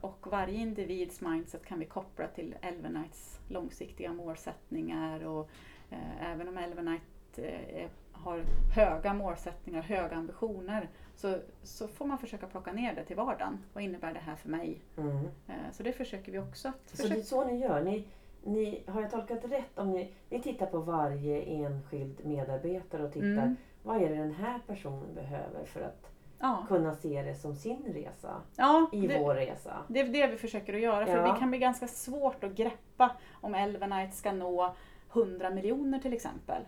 och 0.00 0.26
varje 0.30 0.54
individs 0.58 1.20
mindset 1.20 1.64
kan 1.64 1.78
vi 1.78 1.84
koppla 1.84 2.26
till 2.28 2.54
Elvenites 2.62 3.40
långsiktiga 3.48 4.12
målsättningar 4.12 5.24
och 5.26 5.48
eh, 5.90 6.30
även 6.32 6.48
om 6.48 6.58
Elvenite 6.58 7.04
eh, 7.38 7.76
är- 7.82 7.88
har 8.12 8.44
höga 8.74 9.14
målsättningar, 9.14 9.82
höga 9.82 10.16
ambitioner 10.16 10.88
så, 11.16 11.36
så 11.62 11.88
får 11.88 12.04
man 12.06 12.18
försöka 12.18 12.46
plocka 12.46 12.72
ner 12.72 12.94
det 12.94 13.04
till 13.04 13.16
vardagen. 13.16 13.58
Vad 13.72 13.84
innebär 13.84 14.12
det 14.14 14.20
här 14.20 14.36
för 14.36 14.48
mig? 14.48 14.80
Mm. 14.98 15.16
Eh, 15.48 15.54
så 15.72 15.82
det 15.82 15.92
försöker 15.92 16.32
vi 16.32 16.38
också 16.38 16.68
att 16.68 16.74
Så 16.90 16.96
det 16.96 17.02
är 17.02 17.08
försöka. 17.08 17.22
så 17.26 17.44
ni 17.44 17.58
gör? 17.58 17.82
Ni, 17.84 18.04
ni, 18.44 18.82
har 18.86 19.00
jag 19.02 19.10
tolkat 19.10 19.44
rätt 19.44 19.78
om 19.78 19.90
ni, 19.90 20.14
ni 20.30 20.42
tittar 20.42 20.66
på 20.66 20.78
varje 20.78 21.42
enskild 21.42 22.24
medarbetare 22.24 23.02
och 23.04 23.12
tittar 23.12 23.26
Mm. 23.26 23.56
vad 23.82 24.02
är 24.02 24.08
det 24.08 24.14
den 24.16 24.32
här 24.34 24.60
personen 24.66 25.14
behöver 25.14 25.64
för 25.64 25.80
att 25.80 26.08
Ja, 26.38 26.64
kunna 26.68 26.94
se 26.94 27.22
det 27.22 27.34
som 27.34 27.54
sin 27.56 27.82
resa 27.94 28.40
ja 28.56 28.86
i 28.92 29.06
det, 29.06 29.18
vår 29.18 29.34
resa? 29.34 29.76
Det 29.88 30.00
är 30.00 30.04
det 30.08 30.26
vi 30.26 30.36
försöker 30.36 30.74
att 30.74 30.80
göra 30.80 31.06
för 31.06 31.16
Ja. 31.16 31.32
det 31.32 31.38
kan 31.38 31.50
bli 31.50 31.58
ganska 31.58 31.88
svårt 31.88 32.44
att 32.44 32.52
greppa 32.54 33.10
om 33.40 33.54
Elvenite 33.54 34.16
ska 34.16 34.32
nå 34.32 34.74
100 35.12 35.50
miljoner 35.50 35.98
till 35.98 36.12
exempel. 36.12 36.62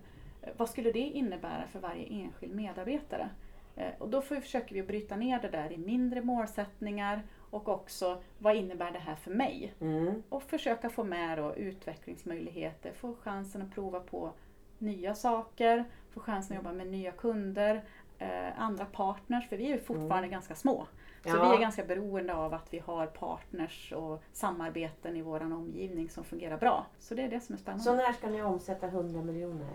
Vad 0.56 0.68
skulle 0.70 0.92
det 0.92 0.98
innebära 0.98 1.66
för 1.72 1.78
varje 1.78 2.06
enskild 2.06 2.54
medarbetare? 2.54 3.28
Eh, 3.76 3.92
Och 3.98 4.08
då 4.08 4.22
försöker 4.22 4.74
vi 4.74 4.82
bryta 4.82 5.16
ner 5.16 5.38
det 5.42 5.48
där 5.48 5.72
i 5.72 5.76
mindre 5.78 6.22
målsättningar 6.22 7.22
och 7.50 7.68
också 7.68 8.22
vad 8.38 8.56
innebär 8.56 8.90
det 8.90 8.98
här 8.98 9.14
för 9.16 9.30
mig? 9.30 9.74
Mm. 9.80 10.22
Och 10.28 10.42
försöka 10.42 10.90
få 10.90 11.04
med 11.04 11.38
då 11.38 11.54
utvecklingsmöjligheter, 11.54 12.92
få 12.92 13.14
chansen 13.14 13.62
att 13.62 13.74
prova 13.74 14.00
på 14.00 14.30
nya 14.78 15.14
saker, 15.14 15.84
få 16.10 16.20
chansen 16.20 16.56
att 16.56 16.64
jobba 16.64 16.72
med 16.76 16.86
nya 16.86 17.12
kunder, 17.12 17.84
eh, 18.18 18.60
andra 18.60 18.84
partners, 18.84 19.48
för 19.48 19.56
vi 19.56 19.64
är 19.66 19.68
ju 19.74 19.80
fortfarande 19.80 20.28
ganska 20.28 20.54
små. 20.54 20.86
Så 21.24 21.30
Ja. 21.30 21.48
vi 21.50 21.56
är 21.56 21.60
ganska 21.60 21.84
beroende 21.84 22.34
av 22.34 22.54
att 22.54 22.66
vi 22.74 22.78
har 22.78 23.06
partners 23.06 23.92
och 23.96 24.22
samarbeten 24.32 25.16
i 25.16 25.22
vår 25.22 25.42
omgivning 25.42 26.10
som 26.10 26.24
fungerar 26.24 26.58
bra. 26.58 26.86
Så 26.98 27.14
det 27.14 27.22
är 27.22 27.28
det 27.28 27.40
som 27.40 27.54
är 27.54 27.58
spännande. 27.58 27.84
Så 27.84 27.94
när 27.94 28.12
ska 28.12 28.26
ni 28.28 28.42
omsätta 28.42 28.86
100 28.86 29.22
miljoner? 29.22 29.66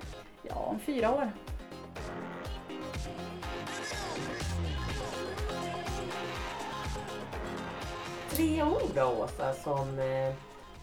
Ja, 0.44 0.56
om 0.56 0.80
fyra 0.80 1.16
år. 1.16 1.32
Tre 8.30 8.64
ord 8.64 8.92
då 8.96 9.04
Åsa 9.24 9.54
som, 9.54 10.00
eh, 10.00 10.34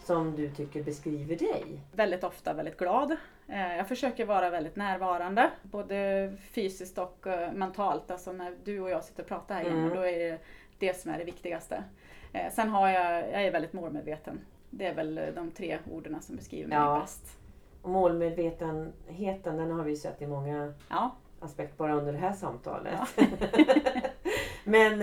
som 0.07 0.37
du 0.37 0.51
tycker 0.51 0.83
beskriver 0.83 1.37
dig? 1.37 1.64
Väldigt 1.92 2.25
ofta 2.25 2.53
väldigt 2.53 2.77
glad. 2.79 3.16
Eh, 3.49 3.77
Jag 3.77 3.88
försöker 3.88 4.27
vara 4.27 4.51
väldigt 4.51 4.77
närvarande, 4.77 5.51
både 5.62 6.33
fysiskt 6.51 6.99
och 6.99 7.27
eh, 7.27 7.53
mentalt. 7.53 8.11
Alltså 8.11 8.33
när 8.33 8.55
du 8.64 8.81
och 8.81 8.90
jag 8.90 9.05
sitter 9.05 9.23
och 9.23 9.29
pratar 9.29 9.55
här 9.55 9.64
Mm. 9.64 9.77
igen, 9.79 9.90
då 9.97 10.01
är 10.03 10.19
det 10.19 10.38
det 10.79 11.01
som 11.01 11.11
är 11.11 11.19
det 11.19 11.25
viktigaste. 11.25 11.85
Eh, 12.33 12.53
Sen 12.53 12.69
har 12.69 12.88
jag, 12.88 13.12
jag 13.23 13.45
är 13.45 13.51
väldigt 13.53 13.73
målmedveten. 13.73 14.40
Det 14.71 14.87
är 14.87 14.95
väl 14.95 15.21
de 15.35 15.51
tre 15.51 15.79
orden 15.92 16.23
som 16.23 16.37
beskriver 16.37 16.69
mig 16.69 16.79
Ja. 16.79 17.01
bäst. 17.01 17.38
Och 17.83 17.90
målmedvetenheten 17.90 19.57
den 19.57 19.71
har 19.71 19.85
vi 19.85 19.97
sett 19.97 20.23
i 20.23 20.27
många 20.27 20.73
Ja, 20.90 21.16
aspekter 21.40 21.77
bara 21.77 21.95
under 21.95 22.12
det 22.12 22.19
här 22.19 22.33
samtalet. 22.33 22.92
Ja. 23.16 23.25
Men 24.64 25.01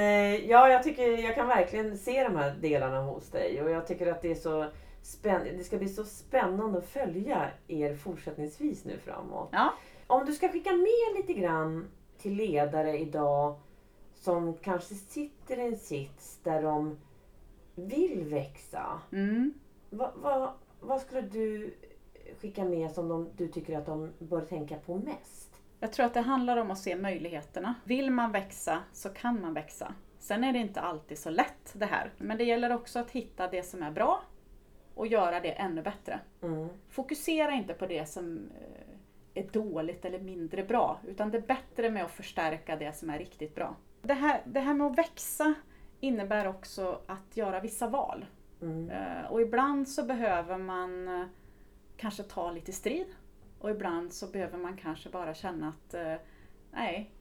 ja, 0.49 0.69
jag 0.69 0.83
tycker 0.83 1.17
jag 1.23 1.35
kan 1.35 1.47
verkligen 1.47 1.97
se 1.97 2.23
de 2.23 2.35
här 2.35 2.55
delarna 2.61 3.01
hos 3.01 3.29
dig 3.29 3.61
och 3.63 3.69
jag 3.71 3.87
tycker 3.87 4.07
att 4.11 4.21
det 4.21 4.31
är 4.31 4.35
så 4.35 4.65
spänn- 5.03 5.57
det 5.57 5.63
ska 5.63 5.77
bli 5.77 5.89
så 5.89 6.03
spännande 6.05 6.77
att 6.77 6.85
följa 6.85 7.49
er 7.67 7.95
fortsättningsvis 7.95 8.85
nu 8.85 8.97
framåt. 8.97 9.49
ja. 9.51 9.73
Om 10.07 10.25
du 10.25 10.33
ska 10.33 10.49
skicka 10.49 10.71
med 10.71 11.15
lite 11.17 11.33
grann 11.33 11.87
till 12.17 12.33
ledare 12.33 12.99
idag 12.99 13.59
som 14.15 14.53
kanske 14.53 14.95
sitter 14.95 15.57
i 15.57 15.67
en 15.67 15.77
sits 15.77 16.39
där 16.43 16.61
de 16.61 16.97
vill 17.75 18.23
växa. 18.29 19.01
Mm. 19.11 19.53
Vad, 19.89 20.11
vad, 20.15 20.49
vad 20.79 21.01
skulle 21.01 21.21
du 21.21 21.73
skicka 22.41 22.63
med 22.63 22.91
som 22.91 23.07
de, 23.07 23.29
du 23.37 23.47
tycker 23.47 23.77
att 23.77 23.85
de 23.85 24.11
bör 24.19 24.41
tänka 24.41 24.75
på 24.75 24.97
mest? 24.97 25.49
Jag 25.79 25.93
tror 25.93 26.05
att 26.05 26.13
det 26.13 26.21
handlar 26.21 26.57
om 26.57 26.71
att 26.71 26.79
se 26.79 26.95
möjligheterna. 26.95 27.75
Vill 27.83 28.11
man 28.11 28.31
växa 28.31 28.79
så 28.91 29.09
kan 29.09 29.41
man 29.41 29.53
växa. 29.53 29.93
Sen 30.19 30.43
är 30.43 30.53
det 30.53 30.59
inte 30.59 30.81
alltid 30.81 31.17
så 31.17 31.29
lätt 31.29 31.73
det 31.73 31.85
här. 31.85 32.13
Men 32.17 32.37
det 32.37 32.43
gäller 32.43 32.73
också 32.73 32.99
att 32.99 33.11
hitta 33.11 33.47
det 33.47 33.63
som 33.63 33.83
är 33.83 33.91
bra 33.91 34.21
och 34.95 35.07
göra 35.07 35.39
det 35.39 35.51
ännu 35.51 35.81
bättre. 35.81 36.19
Mm. 36.41 36.67
Fokusera 36.89 37.51
inte 37.51 37.73
på 37.73 37.85
det 37.85 38.05
som 38.09 38.49
eh, 39.35 39.43
är 39.43 39.47
dåligt 39.51 40.05
eller 40.05 40.19
mindre 40.19 40.63
bra. 40.63 40.99
Utan 41.07 41.31
det 41.31 41.37
är 41.37 41.41
bättre 41.41 41.89
med 41.89 42.03
att 42.05 42.11
förstärka 42.11 42.75
det 42.75 42.95
som 42.95 43.09
är 43.09 43.19
riktigt 43.19 43.55
bra. 43.55 43.75
Det 44.01 44.13
här, 44.13 44.41
det 44.45 44.59
här 44.59 44.73
med 44.73 44.87
att 44.87 44.97
växa 44.97 45.53
innebär 45.99 46.47
också 46.47 46.99
att 47.07 47.37
göra 47.37 47.59
vissa 47.59 47.87
val. 47.87 48.25
Mm. 48.61 48.89
Eh, 48.89 49.31
Och 49.31 49.41
ibland 49.41 49.87
så 49.87 50.03
behöver 50.03 50.57
man 50.57 51.07
eh, 51.07 51.25
kanske 51.97 52.23
ta 52.23 52.51
lite 52.51 52.71
strid. 52.71 53.07
Och 53.59 53.69
ibland 53.69 54.13
så 54.13 54.27
behöver 54.27 54.57
man 54.57 54.77
kanske 54.77 55.09
bara 55.09 55.33
känna 55.33 55.69
att 55.69 55.95
nej, 56.71 57.11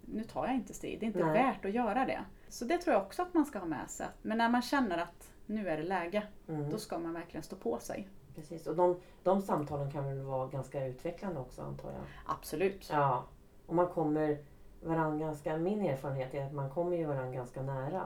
nu 0.00 0.24
tar 0.24 0.46
jag 0.46 0.54
inte 0.54 0.74
strid. 0.74 1.00
Det 1.00 1.04
är 1.04 1.06
inte 1.06 1.24
Nej. 1.24 1.42
värt 1.42 1.64
att 1.64 1.72
göra 1.72 2.04
det. 2.04 2.20
Så 2.48 2.64
det 2.64 2.78
tror 2.78 2.94
jag 2.94 3.02
också 3.02 3.22
att 3.22 3.34
man 3.34 3.44
ska 3.46 3.58
ha 3.58 3.66
med 3.66 3.90
sig. 3.90 4.06
Men 4.22 4.38
när 4.38 4.48
man 4.48 4.62
känner 4.62 4.98
att 4.98 5.32
nu 5.50 5.68
är 5.68 5.76
det 5.76 5.82
läge, 5.82 6.22
Mm. 6.48 6.70
då 6.70 6.78
ska 6.78 6.98
man 6.98 7.12
verkligen 7.14 7.42
stå 7.42 7.56
på 7.56 7.78
sig. 7.78 8.08
Precis. 8.34 8.66
Och 8.66 8.76
de, 8.76 9.00
de 9.22 9.42
samtalen 9.42 9.90
kan 9.90 10.04
väl 10.04 10.20
vara 10.20 10.46
ganska 10.46 10.86
utvecklande 10.86 11.40
också 11.40 11.62
antar 11.62 11.88
jag? 11.88 12.02
Absolut. 12.26 12.88
Ja. 12.92 13.24
Och 13.66 13.74
man 13.74 13.88
kommer 13.88 14.38
varandra 14.82 15.26
ganska, 15.26 15.56
min 15.56 15.80
erfarenhet 15.80 16.34
är 16.34 16.46
att 16.46 16.52
man 16.52 16.70
kommer 16.70 16.96
ju 16.96 17.04
varandra 17.04 17.32
ganska 17.34 17.62
nära. 17.62 18.04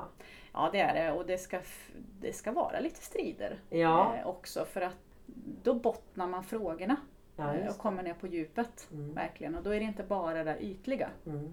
Ja, 0.52 0.68
det 0.72 0.80
är 0.80 0.94
det. 0.94 1.12
Och 1.18 1.26
det 1.26 1.38
ska, 1.38 1.60
det 2.20 2.32
ska 2.32 2.52
vara 2.52 2.80
lite 2.80 3.02
strider 3.02 3.60
Ja, 3.70 4.16
eh, 4.16 4.26
också. 4.26 4.64
För 4.64 4.80
att 4.80 4.96
då 5.62 5.74
bottnar 5.74 6.26
man 6.28 6.44
frågorna 6.44 6.96
ja 7.36 7.54
eh, 7.54 7.70
och 7.70 7.78
kommer 7.78 8.02
ner 8.02 8.14
på 8.14 8.26
djupet. 8.26 8.88
Mm. 8.92 9.14
Verkligen. 9.14 9.54
Och 9.54 9.62
då 9.62 9.70
är 9.70 9.80
det 9.80 9.86
inte 9.86 10.02
bara 10.02 10.44
det 10.44 10.58
ytliga. 10.64 11.08
Mm. 11.26 11.52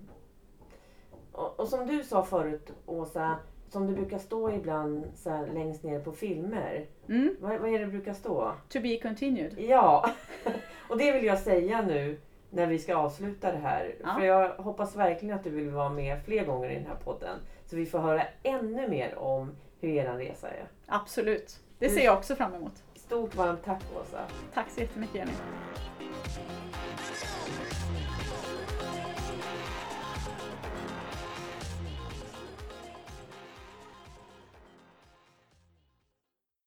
Och, 1.31 1.59
och 1.59 1.67
som 1.67 1.87
du 1.87 2.03
sa 2.03 2.23
förut 2.23 2.73
Åsa, 2.85 3.39
som 3.71 3.87
det 3.87 3.93
brukar 3.93 4.17
stå 4.17 4.51
ibland 4.51 5.05
så 5.15 5.29
här, 5.29 5.47
längst 5.53 5.83
ner 5.83 5.99
på 5.99 6.11
filmer. 6.11 6.85
Mm. 7.09 7.35
Vad, 7.39 7.59
vad 7.59 7.69
är 7.69 7.79
det 7.79 7.85
det 7.85 7.91
brukar 7.91 8.13
stå? 8.13 8.51
To 8.69 8.79
be 8.81 8.97
continued. 8.97 9.55
Ja, 9.59 10.09
och 10.89 10.97
det 10.97 11.11
vill 11.11 11.25
jag 11.25 11.39
säga 11.39 11.81
nu 11.81 12.17
när 12.49 12.67
vi 12.67 12.79
ska 12.79 12.95
avsluta 12.95 13.51
det 13.51 13.57
här. 13.57 13.95
Ja. 14.03 14.15
För 14.19 14.25
jag 14.25 14.49
hoppas 14.49 14.95
verkligen 14.95 15.35
att 15.35 15.43
du 15.43 15.49
vill 15.49 15.69
vara 15.69 15.89
med 15.89 16.23
fler 16.25 16.45
gånger 16.45 16.69
i 16.69 16.75
den 16.75 16.85
här 16.85 16.95
podden. 17.03 17.37
Så 17.65 17.75
vi 17.75 17.85
får 17.85 17.99
höra 17.99 18.23
ännu 18.43 18.87
mer 18.89 19.17
om 19.17 19.51
hur 19.79 19.89
er 19.89 20.13
resa 20.17 20.49
är. 20.49 20.65
Absolut. 20.87 21.59
Det 21.79 21.85
Mm. 21.85 21.97
ser 21.97 22.05
jag 22.05 22.17
också 22.17 22.35
fram 22.35 22.53
emot. 22.53 22.83
Stort 22.95 23.35
varmt 23.35 23.63
tack 23.63 23.83
Åsa. 24.01 24.19
Tack 24.53 24.69
så 24.69 24.81
jättemycket 24.81 25.15
Jenny. 25.15 25.31